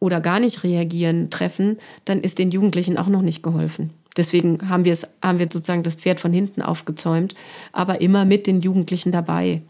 [0.00, 3.90] oder gar nicht reagieren, treffen, dann ist den Jugendlichen auch noch nicht geholfen.
[4.16, 7.34] Deswegen haben wir es, haben wir sozusagen das Pferd von hinten aufgezäumt,
[7.72, 9.62] aber immer mit den Jugendlichen dabei.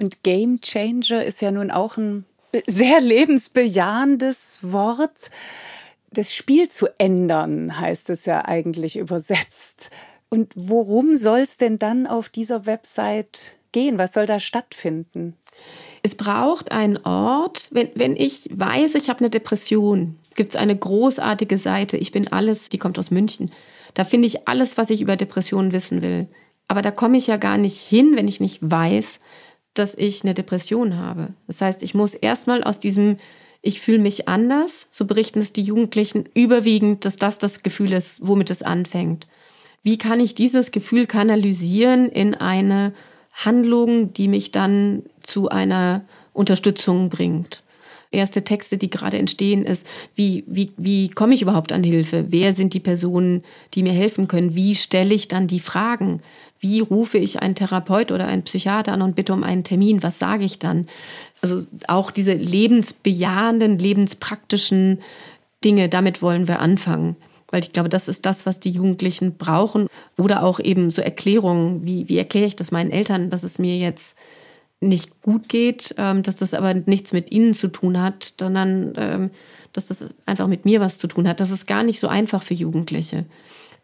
[0.00, 2.24] Und Game Changer ist ja nun auch ein
[2.66, 5.30] sehr lebensbejahendes Wort
[6.14, 9.90] das Spiel zu ändern, heißt es ja eigentlich übersetzt.
[10.28, 13.98] Und worum soll es denn dann auf dieser Website gehen?
[13.98, 15.36] Was soll da stattfinden?
[16.02, 20.76] Es braucht einen Ort, wenn, wenn ich weiß, ich habe eine Depression, gibt es eine
[20.76, 23.50] großartige Seite, ich bin alles, die kommt aus München.
[23.94, 26.26] Da finde ich alles, was ich über Depressionen wissen will.
[26.68, 29.20] Aber da komme ich ja gar nicht hin, wenn ich nicht weiß,
[29.74, 31.34] dass ich eine Depression habe.
[31.46, 33.16] Das heißt, ich muss erstmal aus diesem
[33.66, 38.26] ich fühle mich anders, so berichten es die Jugendlichen überwiegend, dass das das Gefühl ist,
[38.26, 39.26] womit es anfängt.
[39.82, 42.92] Wie kann ich dieses Gefühl kanalisieren in eine
[43.32, 46.04] Handlung, die mich dann zu einer
[46.34, 47.62] Unterstützung bringt?
[48.14, 52.26] Erste Texte, die gerade entstehen, ist, wie, wie, wie komme ich überhaupt an Hilfe?
[52.28, 53.42] Wer sind die Personen,
[53.74, 54.54] die mir helfen können?
[54.54, 56.22] Wie stelle ich dann die Fragen?
[56.60, 60.02] Wie rufe ich einen Therapeut oder einen Psychiater an und bitte um einen Termin?
[60.02, 60.88] Was sage ich dann?
[61.42, 65.00] Also auch diese lebensbejahenden, lebenspraktischen
[65.62, 67.16] Dinge, damit wollen wir anfangen.
[67.50, 69.88] Weil ich glaube, das ist das, was die Jugendlichen brauchen.
[70.16, 73.76] Oder auch eben so Erklärungen, wie, wie erkläre ich das meinen Eltern, dass es mir
[73.76, 74.16] jetzt
[74.88, 79.30] nicht gut geht, ähm, dass das aber nichts mit ihnen zu tun hat, sondern ähm,
[79.72, 81.40] dass das einfach mit mir was zu tun hat.
[81.40, 83.24] Das ist gar nicht so einfach für Jugendliche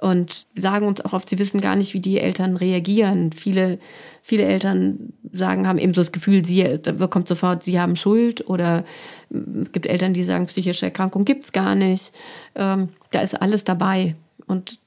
[0.00, 3.32] und sagen uns auch oft, sie wissen gar nicht, wie die Eltern reagieren.
[3.32, 3.78] Viele,
[4.22, 6.78] viele Eltern sagen, haben eben so das Gefühl, sie,
[7.10, 8.84] kommt sofort, sie haben Schuld oder
[9.28, 12.12] es mm, gibt Eltern, die sagen, psychische Erkrankung gibt's gar nicht.
[12.54, 14.16] Ähm, da ist alles dabei.
[14.46, 14.78] Und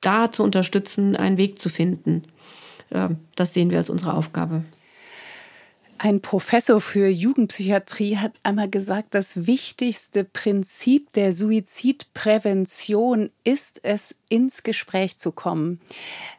[0.00, 2.22] da zu unterstützen, einen Weg zu finden,
[3.34, 4.62] das sehen wir als unsere Aufgabe.
[5.98, 14.62] Ein Professor für Jugendpsychiatrie hat einmal gesagt, das wichtigste Prinzip der Suizidprävention ist es, ins
[14.62, 15.80] Gespräch zu kommen.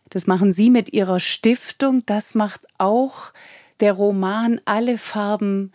[0.09, 3.33] Das machen Sie mit Ihrer Stiftung, das macht auch
[3.79, 5.71] der Roman Alle Farben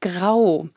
[0.00, 0.68] Grau.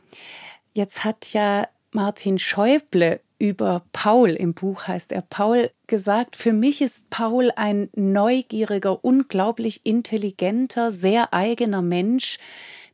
[0.73, 6.81] Jetzt hat ja Martin Schäuble über Paul im Buch heißt er Paul gesagt, für mich
[6.81, 12.39] ist Paul ein neugieriger, unglaublich intelligenter, sehr eigener Mensch,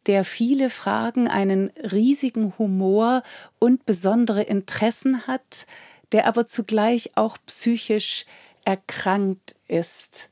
[0.08, 3.22] der viele Fragen, einen riesigen Humor
[3.60, 5.68] und besondere Interessen hat,
[6.12, 8.26] der aber zugleich auch psychisch
[8.64, 10.32] erkrankt ist.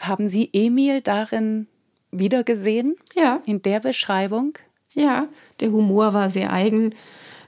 [0.00, 1.68] Haben Sie Emil darin
[2.10, 2.96] wiedergesehen?
[3.14, 3.40] Ja.
[3.46, 4.58] In der Beschreibung?
[4.94, 5.28] Ja,
[5.60, 6.94] der Humor war sehr eigen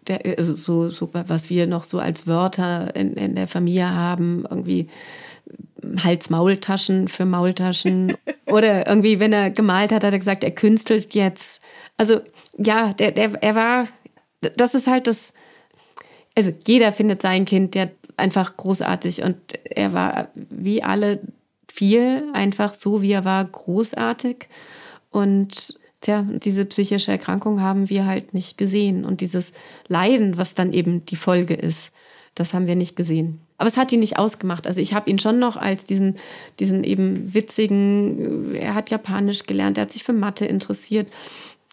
[0.08, 4.44] der, also so, so, was wir noch so als Wörter in, in der Familie haben,
[4.48, 4.88] irgendwie
[6.02, 8.16] Hals-Maultaschen für Maultaschen.
[8.46, 11.62] Oder irgendwie, wenn er gemalt hat, hat er gesagt, er künstelt jetzt.
[11.96, 12.20] Also
[12.58, 13.88] ja, der, der, er war,
[14.56, 15.32] das ist halt das,
[16.36, 17.86] also jeder findet sein Kind ja
[18.16, 21.20] einfach großartig und er war wie alle
[21.70, 24.48] vier einfach so, wie er war, großartig.
[25.10, 29.04] Und tja, diese psychische Erkrankung haben wir halt nicht gesehen.
[29.04, 29.52] Und dieses
[29.88, 31.92] Leiden, was dann eben die Folge ist,
[32.34, 33.40] das haben wir nicht gesehen.
[33.58, 34.66] Aber es hat ihn nicht ausgemacht.
[34.66, 36.16] Also ich habe ihn schon noch als diesen,
[36.60, 41.10] diesen eben witzigen, er hat Japanisch gelernt, er hat sich für Mathe interessiert.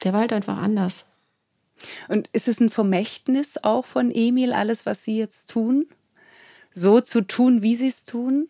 [0.03, 1.05] Der war halt einfach anders.
[2.07, 5.85] Und ist es ein Vermächtnis auch von Emil, alles, was Sie jetzt tun?
[6.71, 8.47] So zu tun, wie Sie es tun?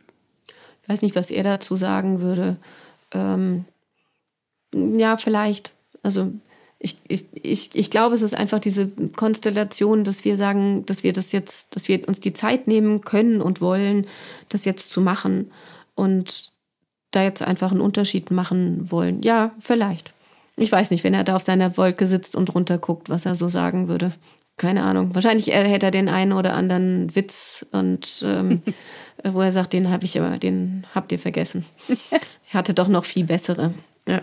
[0.84, 2.58] Ich weiß nicht, was er dazu sagen würde.
[3.12, 3.66] Ähm,
[4.74, 5.74] ja, vielleicht.
[6.02, 6.32] Also
[6.80, 11.14] ich, ich, ich, ich glaube, es ist einfach diese Konstellation, dass wir sagen, dass wir
[11.14, 14.06] das jetzt, dass wir uns die Zeit nehmen können und wollen,
[14.50, 15.52] das jetzt zu machen
[15.96, 16.52] und
[17.12, 19.22] da jetzt einfach einen Unterschied machen wollen.
[19.22, 20.14] Ja, vielleicht.
[20.58, 23.48] Ich weiß nicht, wenn er da auf seiner Wolke sitzt und runterguckt, was er so
[23.48, 24.12] sagen würde.
[24.58, 25.16] Keine Ahnung.
[25.16, 28.62] Wahrscheinlich hätte er den einen oder anderen Witz und ähm,
[29.24, 31.66] wo er sagt, den habe ich aber, den habt ihr vergessen.
[32.52, 33.74] Er hatte doch noch viel bessere.
[34.08, 34.22] Ja.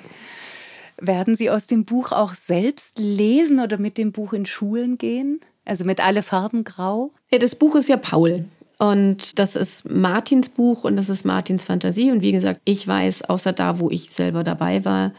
[1.01, 5.41] Werden Sie aus dem Buch auch selbst lesen oder mit dem Buch in Schulen gehen?
[5.65, 7.13] Also mit alle Farben grau?
[7.31, 8.45] Ja, das Buch ist ja Paul.
[8.79, 12.11] Und das ist Martins Buch und das ist Martins Fantasie.
[12.11, 15.13] Und wie gesagt, ich weiß, außer da, wo ich selber dabei war,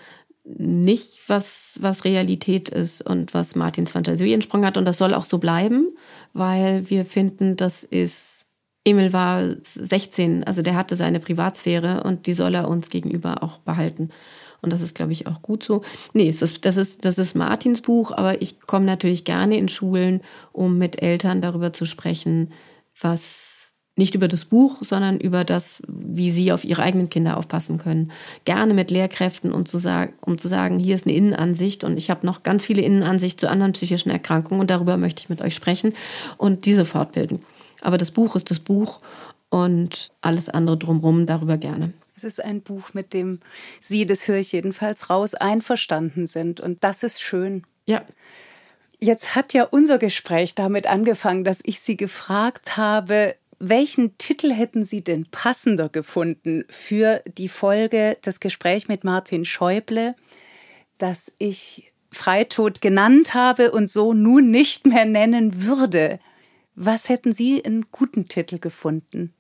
[0.44, 4.78] nicht, was, was Realität ist und was Martins Fantasie entsprungen hat.
[4.78, 5.90] Und das soll auch so bleiben,
[6.34, 8.48] weil wir finden, das ist.
[8.84, 13.60] Emil war 16, also der hatte seine Privatsphäre und die soll er uns gegenüber auch
[13.60, 14.10] behalten.
[14.62, 15.82] Und das ist, glaube ich, auch gut so.
[16.14, 19.68] Nee, das ist, das ist, das ist Martins Buch, aber ich komme natürlich gerne in
[19.68, 20.22] Schulen,
[20.54, 22.52] um mit Eltern darüber zu sprechen,
[23.00, 23.52] was
[23.98, 28.12] nicht über das Buch, sondern über das, wie sie auf ihre eigenen Kinder aufpassen können.
[28.46, 32.10] Gerne mit Lehrkräften, um zu sagen, um zu sagen hier ist eine Innenansicht und ich
[32.10, 35.56] habe noch ganz viele Innenansicht zu anderen psychischen Erkrankungen und darüber möchte ich mit euch
[35.56, 35.94] sprechen
[36.38, 37.44] und diese fortbilden.
[37.82, 39.02] Aber das Buch ist das Buch
[39.50, 41.94] und alles andere drumherum darüber gerne.
[42.24, 43.40] Es ist ein Buch, mit dem
[43.80, 46.60] Sie, das höre ich jedenfalls raus, einverstanden sind.
[46.60, 47.64] Und das ist schön.
[47.88, 48.06] Ja.
[49.00, 54.86] Jetzt hat ja unser Gespräch damit angefangen, dass ich Sie gefragt habe, welchen Titel hätten
[54.86, 60.16] Sie denn passender gefunden für die Folge, das Gespräch mit Martin Schäuble,
[61.00, 66.20] das ich Freitod genannt habe und so nun nicht mehr nennen würde?
[66.76, 69.34] Was hätten Sie einen guten Titel gefunden?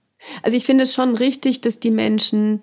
[0.44, 2.62] Also ich finde es schon richtig, dass die Menschen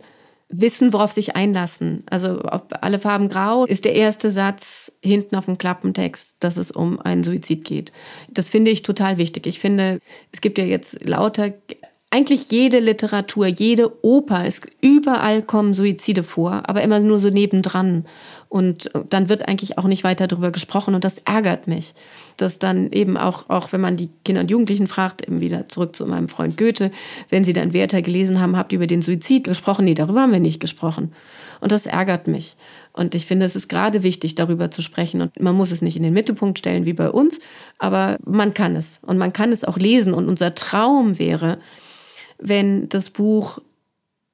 [0.48, 2.04] wissen, worauf sich einlassen.
[2.08, 6.70] Also auf alle Farben grau ist der erste Satz hinten auf dem Klappentext, dass es
[6.70, 7.92] um einen Suizid geht.
[8.30, 9.46] Das finde ich total wichtig.
[9.46, 10.00] Ich finde,
[10.32, 11.52] es gibt ja jetzt lauter
[12.10, 18.06] eigentlich jede Literatur, jede Oper, es, überall kommen Suizide vor, aber immer nur so nebendran.
[18.48, 21.92] Und dann wird eigentlich auch nicht weiter darüber gesprochen und das ärgert mich.
[22.38, 25.94] Dass dann eben auch, auch wenn man die Kinder und Jugendlichen fragt, eben wieder zurück
[25.94, 26.90] zu meinem Freund Goethe,
[27.28, 29.84] wenn sie dann Werther gelesen haben, habt ihr über den Suizid gesprochen?
[29.84, 31.12] Nee, darüber haben wir nicht gesprochen.
[31.60, 32.56] Und das ärgert mich.
[32.94, 35.20] Und ich finde, es ist gerade wichtig, darüber zu sprechen.
[35.20, 37.40] Und man muss es nicht in den Mittelpunkt stellen wie bei uns,
[37.78, 39.00] aber man kann es.
[39.04, 40.14] Und man kann es auch lesen.
[40.14, 41.58] Und unser Traum wäre,
[42.38, 43.60] wenn das Buch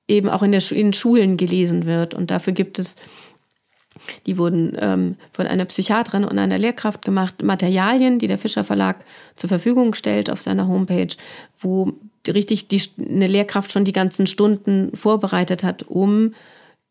[0.08, 2.14] eben auch in, der, in Schulen gelesen wird.
[2.14, 2.96] Und dafür gibt es,
[4.26, 9.04] die wurden ähm, von einer Psychiaterin und einer Lehrkraft gemacht, Materialien, die der Fischer Verlag
[9.36, 11.14] zur Verfügung stellt auf seiner Homepage,
[11.58, 11.92] wo
[12.28, 16.34] richtig die, eine Lehrkraft schon die ganzen Stunden vorbereitet hat, um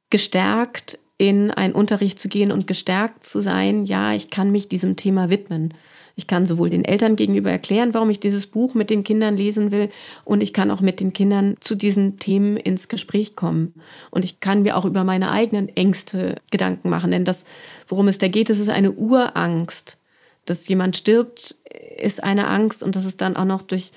[0.09, 4.98] gestärkt in einen Unterricht zu gehen und gestärkt zu sein, ja, ich kann mich diesem
[4.98, 5.74] Thema widmen.
[6.18, 9.72] Ich kann sowohl den Eltern gegenüber erklären, warum ich dieses Buch mit den Kindern lesen
[9.72, 9.88] will,
[10.26, 13.74] und ich kann auch mit den Kindern zu diesen Themen ins Gespräch kommen.
[14.12, 17.46] Und ich kann mir auch über meine eigenen Ängste Gedanken machen, denn das,
[17.88, 19.96] worum es da geht, das ist eine Urangst.
[20.44, 21.56] Dass jemand stirbt,
[21.98, 23.94] ist eine Angst und das ist dann auch noch durch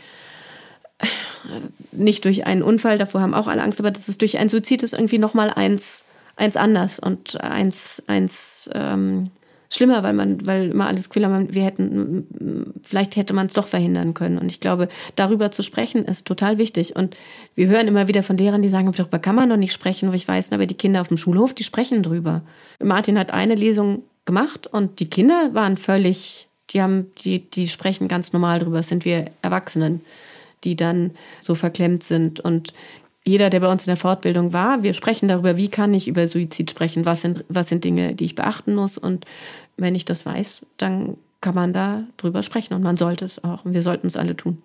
[1.90, 4.82] nicht durch einen Unfall, davor haben auch alle Angst, aber das ist durch einen Suizid
[4.84, 6.05] ist irgendwie noch mal eins
[6.36, 9.30] eins anders und eins eins ähm,
[9.70, 14.14] schlimmer, weil man, weil immer alles haben, wir hätten, vielleicht hätte man es doch verhindern
[14.14, 14.38] können.
[14.38, 16.96] Und ich glaube, darüber zu sprechen ist total wichtig.
[16.96, 17.16] Und
[17.54, 20.08] wir hören immer wieder von Lehrern, die sagen, darüber kann man doch nicht sprechen.
[20.08, 22.42] Aber ich weiß, aber die Kinder auf dem Schulhof, die sprechen drüber.
[22.82, 28.08] Martin hat eine Lesung gemacht und die Kinder waren völlig, die haben, die, die sprechen
[28.08, 28.78] ganz normal drüber.
[28.78, 30.00] Das sind wir Erwachsenen,
[30.64, 31.12] die dann
[31.42, 32.40] so verklemmt sind.
[32.40, 32.72] Und
[33.26, 36.28] jeder, der bei uns in der Fortbildung war, wir sprechen darüber, wie kann ich über
[36.28, 38.98] Suizid sprechen, was sind, was sind Dinge, die ich beachten muss.
[38.98, 39.24] Und
[39.76, 43.64] wenn ich das weiß, dann kann man da drüber sprechen und man sollte es auch.
[43.64, 44.62] Und wir sollten es alle tun.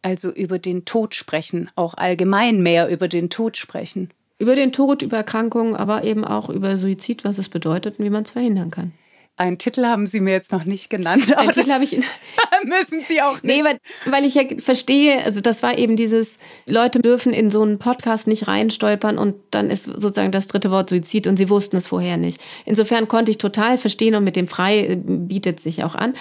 [0.00, 4.08] Also über den Tod sprechen, auch allgemein mehr über den Tod sprechen.
[4.38, 8.10] Über den Tod, über Erkrankungen, aber eben auch über Suizid, was es bedeutet und wie
[8.10, 8.92] man es verhindern kann.
[9.42, 11.36] Einen Titel haben Sie mir jetzt noch nicht genannt.
[11.36, 11.90] Einen Titel habe ich.
[12.64, 13.56] müssen Sie auch nicht.
[13.56, 17.60] Nee, weil, weil ich ja verstehe, also das war eben dieses, Leute dürfen in so
[17.62, 21.74] einen Podcast nicht reinstolpern und dann ist sozusagen das dritte Wort Suizid und sie wussten
[21.74, 22.40] es vorher nicht.
[22.66, 26.14] Insofern konnte ich total verstehen und mit dem Frei äh, bietet sich auch an.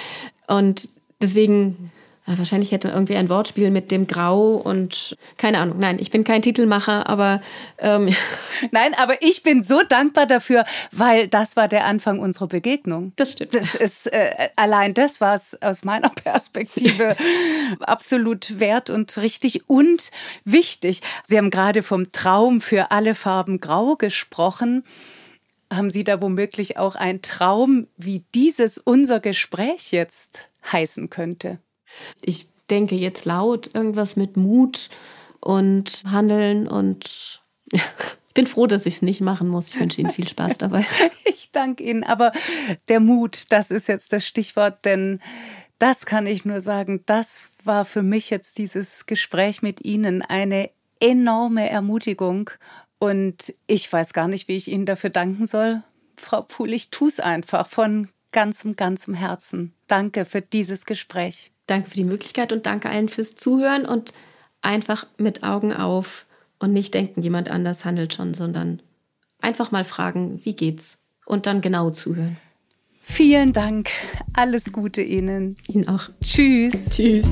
[0.48, 0.90] Und
[1.22, 1.92] deswegen
[2.38, 5.80] wahrscheinlich hätte man irgendwie ein Wortspiel mit dem Grau und keine Ahnung.
[5.80, 7.42] Nein, ich bin kein Titelmacher, aber
[7.78, 8.10] ähm,
[8.72, 13.14] nein, aber ich bin so dankbar dafür, weil das war der Anfang unserer Begegnung.
[13.16, 13.56] Das stimmt.
[13.56, 17.16] Das ist äh, allein das war es aus meiner Perspektive
[17.82, 20.12] absolut wert und richtig und
[20.46, 21.02] wichtig.
[21.26, 24.84] Sie haben gerade vom Traum für alle Farben Grau gesprochen.
[25.72, 31.60] Haben Sie da womöglich auch einen Traum, wie dieses unser Gespräch jetzt heißen könnte?
[32.22, 34.89] Ich denke jetzt laut irgendwas mit Mut
[35.39, 37.82] und Handeln und ich
[38.34, 39.70] bin froh, dass ich es nicht machen muss.
[39.70, 40.86] Ich wünsche Ihnen viel Spaß dabei.
[41.26, 42.32] ich danke Ihnen, aber
[42.88, 45.20] der Mut, das ist jetzt das Stichwort, denn
[45.80, 50.70] das kann ich nur sagen, das war für mich jetzt dieses Gespräch mit Ihnen eine
[51.00, 52.52] enorme Ermutigung
[53.00, 55.82] und ich weiß gar nicht, wie ich Ihnen dafür danken soll.
[56.18, 59.74] Frau Puhl, ich tue es einfach von ganzem, ganzem Herzen.
[59.88, 61.52] Danke für dieses Gespräch.
[61.72, 64.12] Danke für die Möglichkeit und danke allen fürs Zuhören und
[64.62, 66.26] einfach mit Augen auf
[66.60, 68.82] und nicht denken, jemand anders handelt schon, sondern
[69.40, 71.00] einfach mal fragen, wie geht's?
[71.26, 72.36] Und dann genau zuhören.
[73.02, 73.90] Vielen Dank.
[74.34, 75.56] Alles Gute Ihnen.
[75.70, 76.10] Ihnen auch.
[76.22, 76.90] Tschüss.
[76.90, 77.26] Tschüss.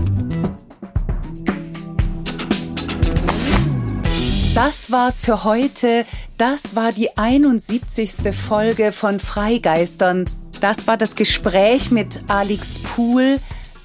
[4.56, 6.06] Das war's für heute.
[6.38, 8.34] Das war die 71.
[8.34, 10.30] Folge von Freigeistern.
[10.62, 13.42] Das war das Gespräch mit Alex Pool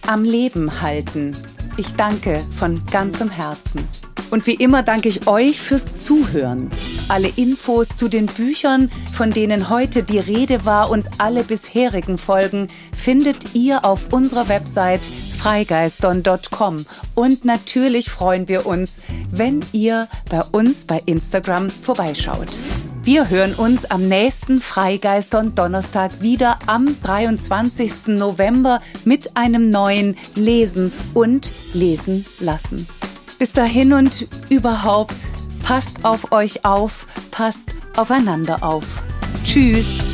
[0.06, 1.36] am Leben halten.
[1.76, 3.86] Ich danke von ganzem Herzen.
[4.30, 6.70] Und wie immer danke ich euch fürs Zuhören.
[7.08, 12.68] Alle Infos zu den Büchern, von denen heute die Rede war und alle bisherigen Folgen
[12.96, 15.06] findet ihr auf unserer Website
[15.38, 16.86] freigeistern.com.
[17.14, 22.48] Und natürlich freuen wir uns, wenn ihr bei uns bei Instagram vorbeischaut.
[23.04, 28.06] Wir hören uns am nächsten Freigeistern Donnerstag wieder am 23.
[28.06, 32.88] November mit einem neuen Lesen und Lesen lassen.
[33.44, 35.16] Bis dahin und überhaupt,
[35.62, 38.86] passt auf euch auf, passt aufeinander auf.
[39.44, 40.13] Tschüss.